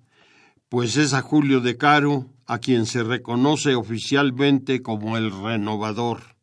pues 0.69 0.97
es 0.97 1.13
a 1.13 1.21
Julio 1.21 1.61
de 1.61 1.77
Caro 1.77 2.29
a 2.45 2.59
quien 2.59 2.85
se 2.85 3.03
reconoce 3.03 3.75
oficialmente 3.75 4.81
como 4.81 5.17
el 5.17 5.31
renovador. 5.31 6.36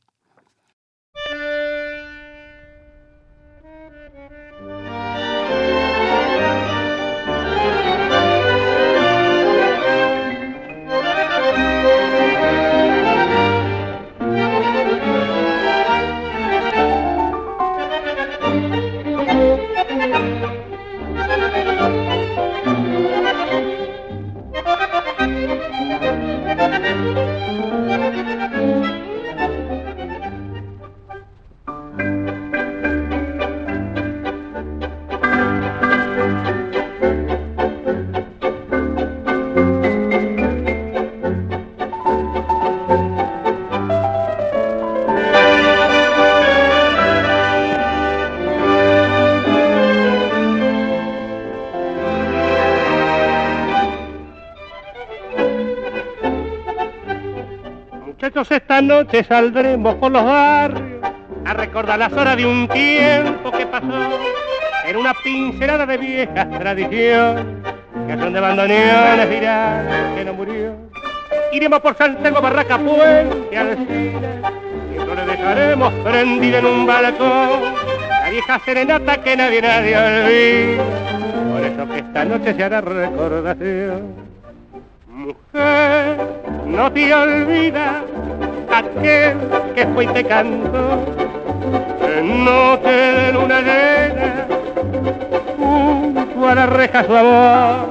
Noche 58.86 59.24
saldremos 59.24 59.94
por 59.96 60.12
los 60.12 60.24
barrios 60.24 61.00
a 61.44 61.52
recordar 61.54 61.98
las 61.98 62.12
horas 62.12 62.36
de 62.36 62.46
un 62.46 62.68
tiempo 62.68 63.50
que 63.50 63.66
pasó 63.66 64.18
en 64.86 64.96
una 64.96 65.14
pincelada 65.14 65.86
de 65.86 65.96
viejas 65.96 66.50
tradiciones 66.58 67.44
que 68.06 68.18
son 68.18 68.32
de 68.32 68.40
bandoneones 68.40 69.30
virales 69.30 70.14
que 70.14 70.24
no 70.24 70.34
murió. 70.34 70.74
Iremos 71.52 71.80
por 71.80 71.96
Santiago, 71.96 72.40
Barraca, 72.40 72.78
Puente, 72.78 73.56
Alcina 73.56 74.52
y 74.92 74.96
no 74.96 75.14
le 75.14 75.24
dejaremos 75.24 75.92
prendida 76.04 76.58
en 76.58 76.66
un 76.66 76.86
balcón 76.86 77.74
la 78.08 78.30
vieja 78.30 78.60
serenata 78.64 79.16
que 79.22 79.36
nadie, 79.36 79.62
nadie 79.62 79.96
olvida. 79.96 80.84
Por 81.52 81.64
eso 81.64 81.88
que 81.88 81.98
esta 81.98 82.24
noche 82.24 82.54
se 82.54 82.64
hará 82.64 82.80
recordación. 82.80 84.24
Mujer, 85.08 86.16
no 86.66 86.92
te 86.92 87.14
olvidas 87.14 88.03
aquel 88.78 89.36
que 89.74 89.86
fue 89.86 90.04
y 90.04 90.08
te 90.08 90.24
cantó. 90.24 91.04
En 92.16 92.44
noche 92.44 92.90
de 92.90 93.32
luna 93.32 93.60
llena 93.60 94.46
junto 95.56 96.48
a 96.48 96.54
la 96.54 96.66
reja 96.66 97.04
su 97.04 97.16
amor. 97.16 97.88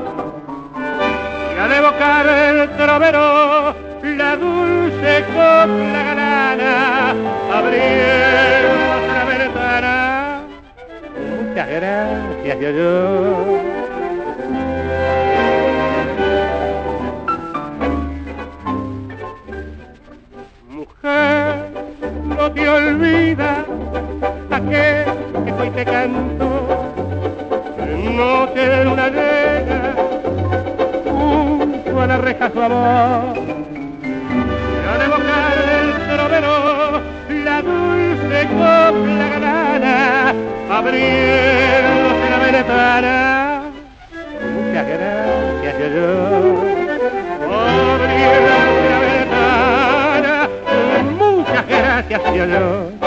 Y 1.55 1.59
al 1.59 1.71
evocar 1.71 2.27
el 2.27 2.69
trovero 2.77 3.75
la 4.03 4.35
dulce 4.35 5.23
copla 5.27 6.03
galana 6.03 7.15
abriendo 7.53 9.07
la 9.07 9.25
ventana. 9.25 10.41
Muchas 11.15 11.69
gracias 11.69 12.59
yo, 12.59 12.69
yo. 12.71 13.82
te 25.83 25.91
canto, 25.91 26.47
no 28.15 28.53
quiero 28.53 28.93
una 28.93 29.07
llega, 29.09 29.95
junto 31.05 32.01
a 32.01 32.07
la 32.07 32.17
reja 32.17 32.51
su 32.51 32.61
amor. 32.61 33.33
De 34.99 35.07
bocar 35.07 35.57
el 35.79 35.89
trovero, 36.07 37.01
la 37.43 37.61
dulce 37.61 38.47
copla 38.47 39.27
galana, 39.33 40.33
abriéndose 40.69 42.29
la 42.29 42.37
ventana. 42.37 43.63
Muchas 44.53 44.87
gracias, 44.87 45.73
yo, 45.79 45.87
yo. 45.95 46.05
Abriéndose 47.93 48.89
la 48.89 48.99
ventana, 49.11 50.33
muchas 51.19 51.67
gracias, 51.67 52.21
yo, 52.35 52.45
yo. 52.45 53.02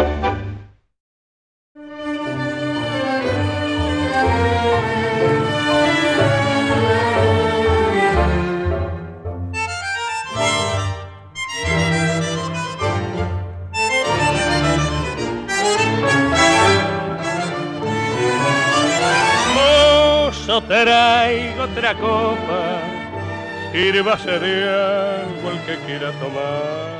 Sírvase 23.77 24.39
de 24.39 24.55
algo 24.64 25.51
el 25.51 25.61
que 25.66 25.77
quiera 25.85 26.11
tomar 26.12 26.97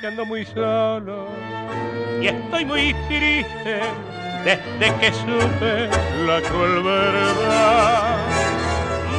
que 0.00 0.06
ando 0.06 0.24
muy 0.24 0.46
solo 0.46 1.26
y 2.22 2.28
estoy 2.28 2.64
muy 2.64 2.94
triste 3.08 3.80
desde 4.44 4.94
que 5.00 5.12
supe 5.12 5.88
la 6.28 6.40
cruel 6.42 6.80
verdad. 6.80 8.18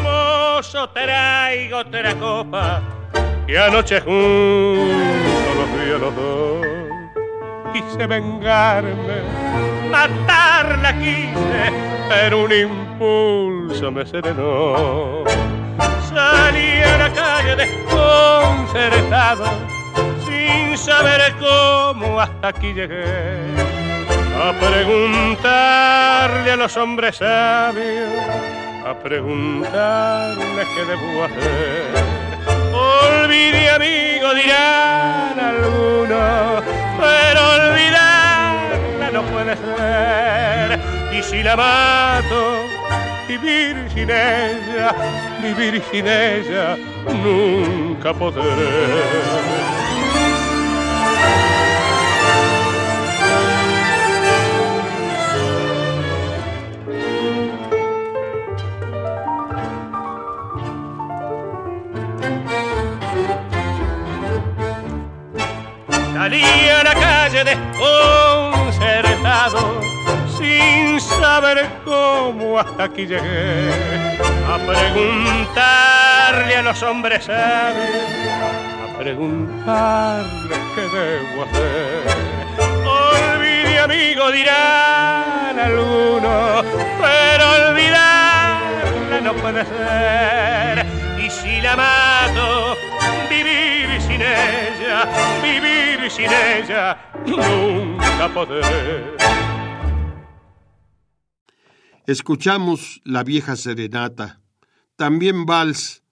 Mozo, 0.02 0.88
traigo 0.92 1.80
otra 1.80 2.16
copa 2.16 2.82
y 3.46 3.56
anoche 3.58 4.00
juntos 4.00 5.54
los 5.60 5.70
vi 5.76 5.92
a 5.92 5.98
los 5.98 6.16
dos. 6.16 6.66
Quise 7.74 8.08
vengarme, 8.08 9.18
matarla 9.92 10.94
quise, 10.94 11.64
pero 12.08 12.46
un 12.46 12.54
impulso 12.54 13.92
me 13.92 14.06
serenó. 14.06 15.26
Salí 16.16 16.82
a 16.82 16.98
la 16.98 17.12
calle 17.12 17.58
desconcertado 17.58 19.46
sin 20.26 20.78
saber 20.78 21.34
cómo 21.42 22.22
hasta 22.22 22.48
aquí 22.48 22.74
llegué. 22.74 23.04
A 24.42 24.54
preguntarle 24.54 26.52
a 26.54 26.56
los 26.56 26.78
hombres 26.78 27.18
sabios, 27.18 28.14
a 28.88 28.98
preguntarle 29.04 30.66
qué 30.74 30.86
debo 30.86 31.26
hacer. 31.26 31.94
Olvide 32.72 33.70
amigo, 33.72 34.34
dirán 34.36 35.38
algunos, 35.38 36.64
pero 36.98 37.42
olvidarla 37.56 39.12
no 39.12 39.22
puede 39.24 39.58
ser. 39.58 40.80
Y 41.12 41.22
si 41.22 41.44
la 41.44 41.58
mato, 41.58 42.65
vivir 43.28 43.76
sin 43.94 44.10
ella, 44.10 44.96
vivir 45.42 45.84
sin 45.92 46.08
ella, 46.08 46.78
nunca 47.24 48.14
podré. 48.14 48.44
Salí 66.14 66.44
a 66.44 66.84
la 66.84 66.94
calle 66.94 67.44
desconcertado, 67.44 69.82
sin 70.38 71.00
saber 71.00 71.68
cómo 71.84 72.60
hasta 72.60 72.86
aquí 72.86 73.06
llegué, 73.06 73.70
a 74.48 74.58
preguntarle 74.58 76.56
a 76.58 76.62
los 76.62 76.84
hombres 76.84 77.26
sabios, 77.26 78.04
a 78.84 78.98
preguntarle 78.98 80.56
qué 80.76 80.82
debo 80.82 81.44
hacer. 81.44 82.04
Olvide 82.86 83.80
amigo, 83.80 84.32
dirán 84.32 85.60
algunos, 85.60 86.66
pero 87.02 87.70
olvidarla 87.70 89.22
no 89.22 89.34
puede 89.34 89.66
ser. 89.66 90.86
Y 91.20 91.30
si 91.30 91.62
la 91.62 91.76
mato, 91.76 92.76
vivir 93.30 94.02
sin 94.02 94.22
ella, 94.22 95.08
vivir 95.42 96.12
sin 96.12 96.30
ella, 96.32 96.98
nunca 97.26 98.28
podré. 98.34 99.55
Escuchamos 102.08 103.02
La 103.04 103.24
vieja 103.24 103.56
serenata. 103.56 104.40
También 104.96 105.48
Vals 105.48 106.04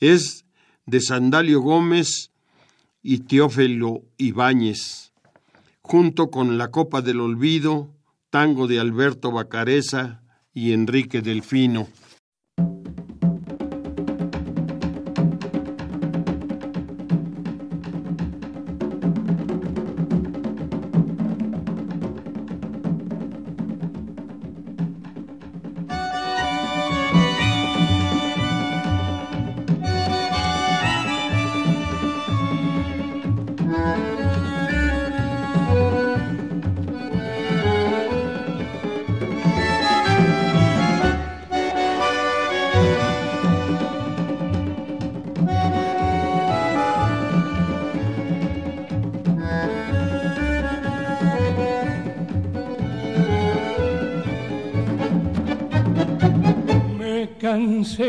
es 0.00 0.44
de 0.86 1.00
Sandalio 1.00 1.60
Gómez 1.60 2.32
y 3.00 3.18
Teófilo 3.20 4.02
Ibáñez, 4.16 5.12
junto 5.82 6.32
con 6.32 6.58
La 6.58 6.72
Copa 6.72 7.00
del 7.00 7.20
Olvido, 7.20 7.94
tango 8.28 8.66
de 8.66 8.80
Alberto 8.80 9.30
Bacareza 9.30 10.20
y 10.52 10.72
Enrique 10.72 11.22
Delfino. 11.22 11.86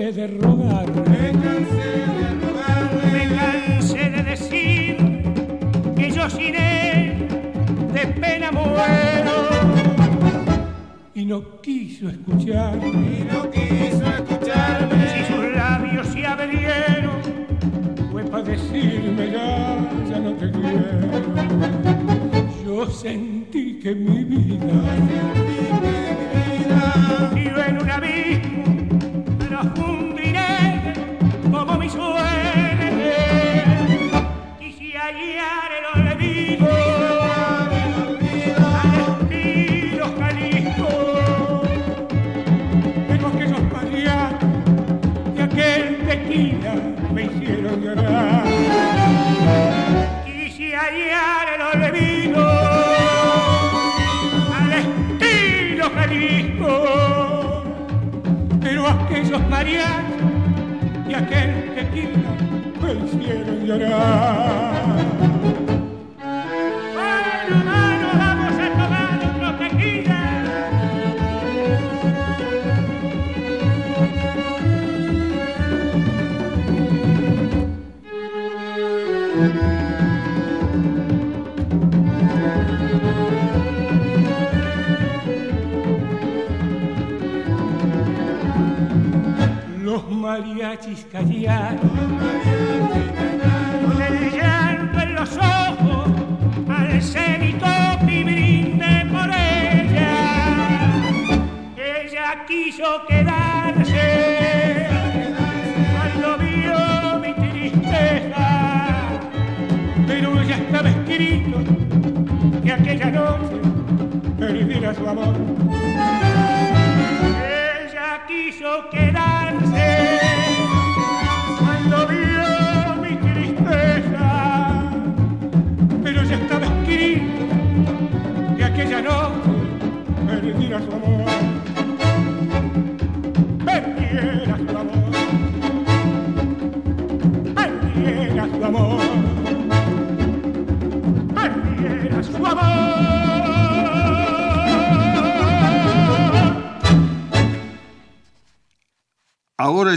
Cansé 0.07 0.21
de 0.21 0.27
rogar, 0.27 0.85
me 0.87 1.31
cansé 1.31 1.89
de 2.17 2.29
rogar, 2.45 2.89
me 3.11 3.23
cansé 3.35 4.09
de 4.09 4.23
decir 4.23 4.97
que 5.95 6.11
yo 6.11 6.29
sin 6.29 6.55
él 6.55 7.27
de 7.93 8.07
pena 8.19 8.51
muero. 8.51 9.49
Y 11.13 11.25
no 11.25 11.61
quiso 11.61 12.09
escuchar, 12.09 12.77
y 12.85 13.25
no 13.31 13.46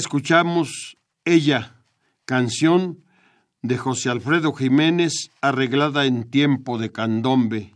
escuchamos 0.00 0.96
Ella, 1.26 1.74
canción 2.24 3.04
de 3.60 3.76
José 3.76 4.08
Alfredo 4.08 4.54
Jiménez, 4.54 5.28
arreglada 5.42 6.06
en 6.06 6.30
tiempo 6.30 6.78
de 6.78 6.90
candombe. 6.90 7.74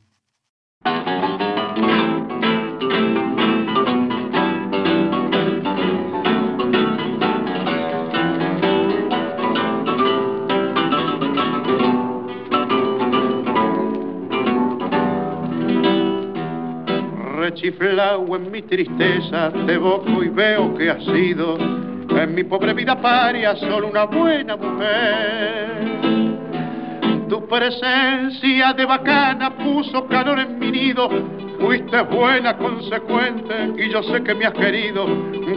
Rechiflao 17.36 18.34
en 18.36 18.50
mi 18.50 18.62
tristeza, 18.62 19.52
te 19.66 19.74
evoco 19.74 20.24
y 20.24 20.30
veo 20.30 20.74
que 20.74 20.88
has 20.88 21.04
sido 21.04 21.93
en 22.10 22.34
mi 22.34 22.44
pobre 22.44 22.74
vida 22.74 23.00
paria 23.00 23.56
solo 23.56 23.88
una 23.88 24.04
buena 24.04 24.56
mujer. 24.56 25.94
Tu 27.28 27.48
presencia 27.48 28.72
de 28.74 28.84
bacana 28.84 29.56
puso 29.56 30.06
calor 30.06 30.38
en 30.38 30.58
mi 30.58 30.70
nido, 30.70 31.08
fuiste 31.58 32.00
buena, 32.02 32.56
consecuente, 32.56 33.72
y 33.78 33.90
yo 33.90 34.02
sé 34.02 34.22
que 34.22 34.34
me 34.34 34.46
has 34.46 34.52
querido, 34.52 35.06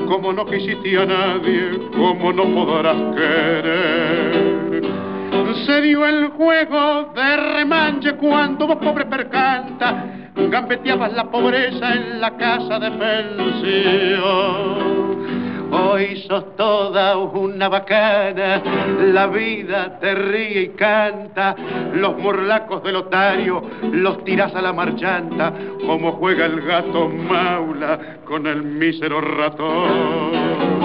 como 0.08 0.34
no 0.34 0.46
quisiste 0.46 0.98
a 0.98 1.06
nadie, 1.06 1.72
como 1.96 2.34
no 2.34 2.46
podrás 2.46 2.98
querer. 3.16 4.88
Se 5.66 5.82
dio 5.82 6.06
el 6.06 6.28
juego 6.30 7.12
de 7.16 7.38
remanche 7.38 8.14
cuando 8.14 8.68
vos 8.68 8.78
pobre 8.78 9.06
percanta 9.06 10.28
gambeteabas 10.50 11.14
la 11.14 11.30
pobreza 11.30 11.94
en 11.94 12.22
la 12.22 12.38
casa 12.38 12.80
de 12.80 12.92
pensión. 12.92 14.97
Hoy 15.72 16.24
sos 16.28 16.56
toda 16.56 17.18
una 17.18 17.68
bacana, 17.68 18.62
la 19.14 19.28
vida 19.28 20.00
te 20.00 20.16
ríe 20.16 20.62
y 20.62 20.68
canta, 20.70 21.56
los 21.94 22.18
morlacos 22.18 22.84
del 22.84 22.96
otario 22.96 23.62
los 23.92 24.24
tirás 24.24 24.56
a 24.56 24.62
la 24.62 24.74
marchanta, 24.74 25.54
como 25.86 26.14
juega 26.14 26.46
el 26.46 26.62
gato 26.62 27.10
maula 27.10 28.18
con 28.26 28.48
el 28.48 28.64
mísero 28.64 29.20
ratón. 29.20 30.78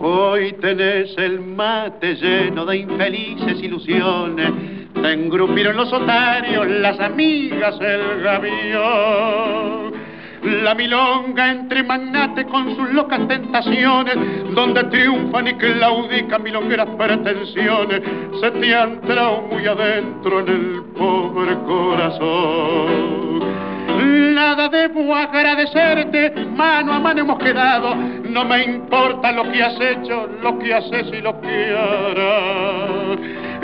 Hoy 0.00 0.52
tenés 0.60 1.16
el 1.16 1.40
mate 1.40 2.16
lleno 2.16 2.66
de 2.66 2.78
infelices 2.78 3.62
ilusiones. 3.62 4.83
Te 4.94 5.12
engrupieron 5.12 5.76
los 5.76 5.92
otarios, 5.92 6.66
las 6.66 6.98
amigas, 7.00 7.76
el 7.80 8.22
gavión. 8.22 9.92
La 10.62 10.74
milonga 10.74 11.50
entre 11.50 11.82
magnates 11.82 12.44
con 12.46 12.76
sus 12.76 12.90
locas 12.92 13.26
tentaciones, 13.26 14.16
donde 14.54 14.84
triunfan 14.84 15.48
y 15.48 15.54
claudican 15.54 16.42
milongueras 16.42 16.88
pretensiones, 16.98 18.02
se 18.40 18.50
te 18.50 18.74
han 18.74 18.92
entrado 18.92 19.42
muy 19.42 19.66
adentro 19.66 20.40
en 20.40 20.48
el 20.48 20.82
pobre 20.94 21.54
corazón. 21.66 23.14
Nada 24.34 24.68
debo 24.68 25.14
agradecerte, 25.14 26.30
mano 26.56 26.92
a 26.92 27.00
mano 27.00 27.20
hemos 27.20 27.38
quedado. 27.38 27.94
No 27.94 28.44
me 28.44 28.64
importa 28.64 29.32
lo 29.32 29.50
que 29.50 29.62
has 29.62 29.80
hecho, 29.80 30.28
lo 30.42 30.58
que 30.58 30.74
haces 30.74 31.06
y 31.12 31.22
lo 31.22 31.40
que 31.40 31.74
harás. 31.74 33.18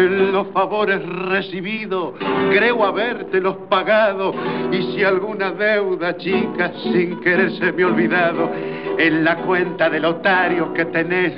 Los 0.08 0.48
favores 0.48 1.04
recibidos, 1.04 2.14
creo 2.50 2.84
habértelos 2.84 3.56
pagado. 3.68 4.32
Y 4.72 4.94
si 4.94 5.04
alguna 5.04 5.50
deuda 5.50 6.16
chica 6.16 6.72
sin 6.84 7.20
querer 7.20 7.52
se 7.52 7.70
me 7.72 7.82
ha 7.82 7.86
olvidado, 7.86 8.50
en 8.98 9.24
la 9.24 9.36
cuenta 9.42 9.90
del 9.90 10.06
otario 10.06 10.72
que 10.72 10.86
tenés 10.86 11.34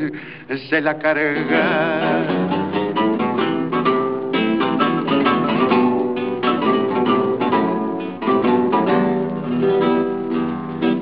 se 0.69 0.81
la 0.81 0.97
carga. 0.99 2.53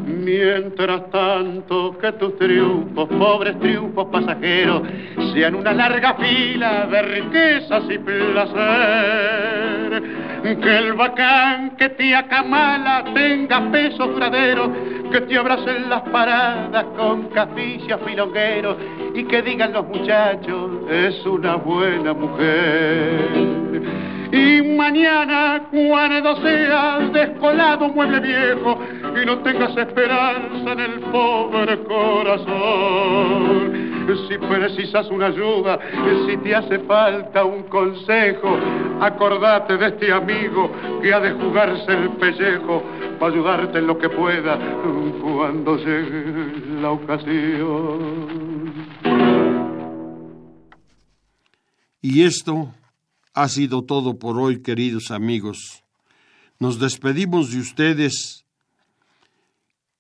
Mientras 0.07 1.11
tanto 1.11 1.99
que 1.99 2.13
tus 2.13 2.37
triunfos, 2.39 3.09
pobres 3.09 3.59
triunfos 3.61 4.07
pasajeros, 4.07 4.83
sean 5.33 5.55
una 5.55 5.73
larga 5.73 6.15
fila 6.15 6.87
de 6.87 7.03
riquezas 7.03 7.85
y 7.89 7.99
placer. 7.99 8.61
Que 10.43 10.79
el 10.79 10.95
bacán 10.95 11.77
que 11.77 11.91
te 11.91 12.15
acamala 12.15 13.05
tenga 13.15 13.71
peso 13.71 14.07
duradero, 14.07 14.73
que 15.13 15.21
te 15.23 15.37
abracen 15.37 15.91
las 15.91 16.03
paradas 16.09 16.85
con 16.97 17.29
caficias 17.29 18.01
filongueros 18.07 18.77
y 19.15 19.25
que 19.25 19.43
digan 19.43 19.73
los 19.73 19.87
muchachos, 19.87 20.91
es 20.91 21.25
una 21.27 21.57
buena 21.57 22.15
mujer. 22.15 23.29
Y 24.33 24.63
mañana, 24.77 25.63
cuando 25.71 26.41
seas 26.41 27.13
descolado 27.13 27.89
mueble 27.89 28.21
viejo 28.21 28.79
y 29.21 29.27
no 29.27 29.39
tengas 29.39 29.77
esperanza 29.77 30.73
en 30.73 30.81
el 30.81 31.01
pobre 31.01 31.83
corazón, 31.85 33.90
si 34.29 34.39
precisas 34.39 35.09
una 35.11 35.27
ayuda, 35.27 35.79
si 36.27 36.37
te 36.39 36.55
hace 36.55 36.79
falta 36.81 37.45
un 37.45 37.65
consejo, 37.65 38.57
acordate 39.01 39.77
de 39.77 39.87
este 39.89 40.13
amigo 40.13 40.71
que 41.03 41.13
ha 41.13 41.21
de 41.21 41.33
jugarse 41.33 41.93
el 41.93 42.11
pellejo 42.17 42.83
para 43.19 43.33
ayudarte 43.33 43.79
en 43.79 43.87
lo 43.87 43.99
que 43.99 44.09
pueda 44.09 44.59
cuando 45.21 45.77
llegue 45.77 46.81
la 46.81 46.91
ocasión. 46.91 48.41
Y 52.03 52.23
esto 52.23 52.75
ha 53.35 53.49
sido 53.49 53.83
todo 53.83 54.19
por 54.19 54.39
hoy, 54.39 54.63
queridos 54.63 55.11
amigos. 55.11 55.85
Nos 56.59 56.79
despedimos 56.79 57.53
de 57.53 57.61
ustedes 57.61 58.45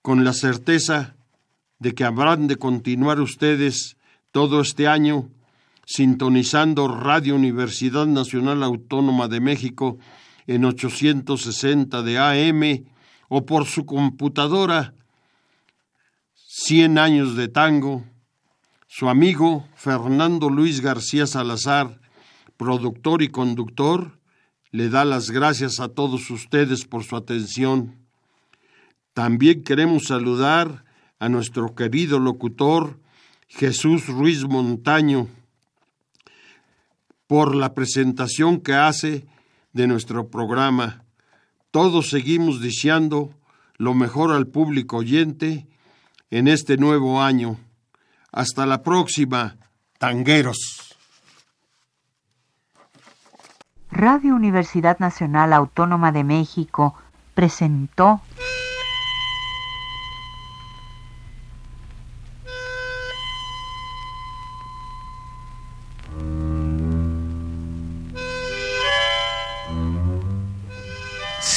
con 0.02 0.24
la 0.24 0.32
certeza 0.32 1.14
de 1.78 1.92
que 1.92 2.04
habrán 2.04 2.46
de 2.46 2.56
continuar 2.56 3.20
ustedes 3.20 3.96
todo 4.32 4.60
este 4.60 4.88
año 4.88 5.30
sintonizando 5.86 6.88
Radio 6.88 7.34
Universidad 7.34 8.06
Nacional 8.06 8.62
Autónoma 8.62 9.28
de 9.28 9.40
México 9.40 9.98
en 10.46 10.64
860 10.64 12.02
de 12.02 12.18
AM 12.18 12.84
o 13.28 13.44
por 13.44 13.66
su 13.66 13.86
computadora 13.86 14.94
100 16.34 16.98
años 16.98 17.36
de 17.36 17.48
tango. 17.48 18.04
Su 18.86 19.08
amigo 19.08 19.66
Fernando 19.74 20.48
Luis 20.48 20.80
García 20.80 21.26
Salazar 21.26 22.00
productor 22.60 23.22
y 23.22 23.28
conductor, 23.28 24.20
le 24.70 24.90
da 24.90 25.06
las 25.06 25.30
gracias 25.30 25.80
a 25.80 25.88
todos 25.88 26.30
ustedes 26.30 26.84
por 26.84 27.04
su 27.04 27.16
atención. 27.16 28.06
También 29.14 29.64
queremos 29.64 30.08
saludar 30.08 30.84
a 31.18 31.30
nuestro 31.30 31.74
querido 31.74 32.18
locutor 32.18 32.99
Jesús 33.50 34.06
Ruiz 34.06 34.44
Montaño 34.44 35.28
por 37.26 37.54
la 37.54 37.74
presentación 37.74 38.60
que 38.60 38.74
hace 38.74 39.26
de 39.72 39.86
nuestro 39.86 40.28
programa. 40.28 41.04
Todos 41.70 42.10
seguimos 42.10 42.60
deseando 42.60 43.34
lo 43.76 43.94
mejor 43.94 44.32
al 44.32 44.46
público 44.46 44.98
oyente 44.98 45.66
en 46.30 46.48
este 46.48 46.76
nuevo 46.76 47.20
año. 47.20 47.58
Hasta 48.32 48.66
la 48.66 48.82
próxima, 48.82 49.56
tangueros. 49.98 50.96
Radio 53.90 54.34
Universidad 54.34 54.98
Nacional 55.00 55.52
Autónoma 55.52 56.12
de 56.12 56.24
México 56.24 56.94
presentó 57.34 58.22